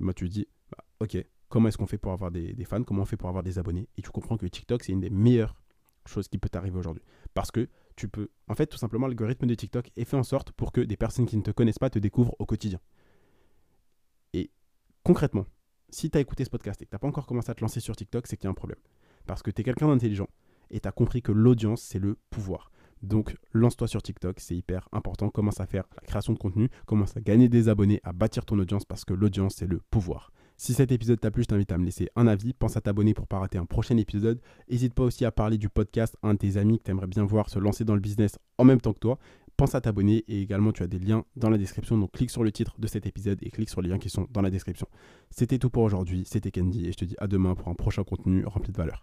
moi 0.00 0.14
tu 0.14 0.28
te 0.28 0.32
dis, 0.32 0.48
bah, 0.70 0.84
ok, 1.00 1.24
comment 1.48 1.68
est-ce 1.68 1.78
qu'on 1.78 1.86
fait 1.86 1.98
pour 1.98 2.12
avoir 2.12 2.30
des, 2.30 2.54
fans, 2.64 2.82
comment 2.82 3.02
on 3.02 3.06
fait 3.06 3.16
pour 3.16 3.28
avoir 3.28 3.42
des 3.42 3.58
abonnés, 3.58 3.88
et 3.96 4.02
tu 4.02 4.10
comprends 4.10 4.36
que 4.36 4.46
TikTok, 4.46 4.82
c'est 4.82 4.92
une 4.92 5.00
des 5.00 5.10
meilleures 5.10 5.60
choses 6.06 6.28
qui 6.28 6.38
peut 6.38 6.48
t'arriver 6.48 6.78
aujourd'hui. 6.78 7.02
Parce 7.34 7.50
que 7.50 7.68
tu 7.96 8.08
peux, 8.08 8.28
en 8.48 8.54
fait, 8.54 8.66
tout 8.66 8.78
simplement, 8.78 9.06
l'algorithme 9.06 9.46
de 9.46 9.54
TikTok 9.54 9.90
est 9.96 10.04
fait 10.04 10.16
en 10.16 10.22
sorte 10.22 10.52
pour 10.52 10.72
que 10.72 10.80
des 10.80 10.96
personnes 10.96 11.26
qui 11.26 11.36
ne 11.36 11.42
te 11.42 11.50
connaissent 11.50 11.78
pas 11.78 11.90
te 11.90 11.98
découvrent 11.98 12.34
au 12.38 12.46
quotidien. 12.46 12.80
Et 14.32 14.50
concrètement, 15.02 15.46
si 15.90 16.10
tu 16.10 16.16
as 16.16 16.20
écouté 16.20 16.44
ce 16.44 16.50
podcast 16.50 16.80
et 16.80 16.86
que 16.86 16.90
tu 16.90 16.98
pas 16.98 17.06
encore 17.06 17.26
commencé 17.26 17.50
à 17.50 17.54
te 17.54 17.60
lancer 17.60 17.80
sur 17.80 17.94
TikTok, 17.94 18.26
c'est 18.26 18.36
qu'il 18.36 18.44
y 18.44 18.48
a 18.48 18.50
un 18.50 18.54
problème. 18.54 18.78
Parce 19.26 19.42
que 19.42 19.50
tu 19.50 19.60
es 19.60 19.64
quelqu'un 19.64 19.88
d'intelligent 19.88 20.28
et 20.70 20.80
tu 20.80 20.88
as 20.88 20.92
compris 20.92 21.20
que 21.20 21.32
l'audience, 21.32 21.82
c'est 21.82 21.98
le 21.98 22.16
pouvoir. 22.30 22.70
Donc 23.02 23.36
lance-toi 23.52 23.88
sur 23.88 24.02
TikTok, 24.02 24.40
c'est 24.40 24.56
hyper 24.56 24.88
important. 24.92 25.30
Commence 25.30 25.60
à 25.60 25.66
faire 25.66 25.84
la 25.96 26.02
création 26.02 26.32
de 26.32 26.38
contenu, 26.38 26.68
commence 26.86 27.16
à 27.16 27.20
gagner 27.20 27.48
des 27.48 27.68
abonnés, 27.68 28.00
à 28.04 28.12
bâtir 28.12 28.44
ton 28.44 28.58
audience 28.58 28.84
parce 28.84 29.04
que 29.04 29.14
l'audience 29.14 29.54
c'est 29.56 29.66
le 29.66 29.80
pouvoir. 29.90 30.32
Si 30.62 30.74
cet 30.74 30.92
épisode 30.92 31.18
t'a 31.18 31.30
plu, 31.30 31.42
je 31.42 31.48
t'invite 31.48 31.72
à 31.72 31.78
me 31.78 31.86
laisser 31.86 32.10
un 32.16 32.26
avis. 32.26 32.52
Pense 32.52 32.76
à 32.76 32.82
t'abonner 32.82 33.14
pour 33.14 33.26
pas 33.26 33.38
rater 33.38 33.56
un 33.56 33.64
prochain 33.64 33.96
épisode. 33.96 34.42
N'hésite 34.68 34.92
pas 34.92 35.04
aussi 35.04 35.24
à 35.24 35.32
parler 35.32 35.56
du 35.56 35.70
podcast 35.70 36.18
à 36.22 36.28
un 36.28 36.34
de 36.34 36.38
tes 36.38 36.58
amis 36.58 36.78
que 36.78 36.84
tu 36.84 36.90
aimerais 36.90 37.06
bien 37.06 37.24
voir 37.24 37.48
se 37.48 37.58
lancer 37.58 37.86
dans 37.86 37.94
le 37.94 38.00
business 38.00 38.38
en 38.58 38.64
même 38.64 38.78
temps 38.78 38.92
que 38.92 38.98
toi. 38.98 39.18
Pense 39.56 39.74
à 39.74 39.80
t'abonner 39.80 40.22
et 40.28 40.42
également 40.42 40.72
tu 40.72 40.82
as 40.82 40.86
des 40.86 40.98
liens 40.98 41.24
dans 41.34 41.48
la 41.48 41.56
description. 41.56 41.96
Donc 41.96 42.12
clique 42.12 42.30
sur 42.30 42.44
le 42.44 42.52
titre 42.52 42.74
de 42.78 42.86
cet 42.86 43.06
épisode 43.06 43.38
et 43.40 43.48
clique 43.48 43.70
sur 43.70 43.80
les 43.80 43.88
liens 43.88 43.98
qui 43.98 44.10
sont 44.10 44.28
dans 44.30 44.42
la 44.42 44.50
description. 44.50 44.86
C'était 45.30 45.58
tout 45.58 45.70
pour 45.70 45.82
aujourd'hui. 45.82 46.24
C'était 46.26 46.50
Candy 46.50 46.86
et 46.86 46.92
je 46.92 46.98
te 46.98 47.06
dis 47.06 47.16
à 47.16 47.26
demain 47.26 47.54
pour 47.54 47.68
un 47.68 47.74
prochain 47.74 48.04
contenu 48.04 48.44
rempli 48.44 48.70
de 48.70 48.76
valeur. 48.76 48.98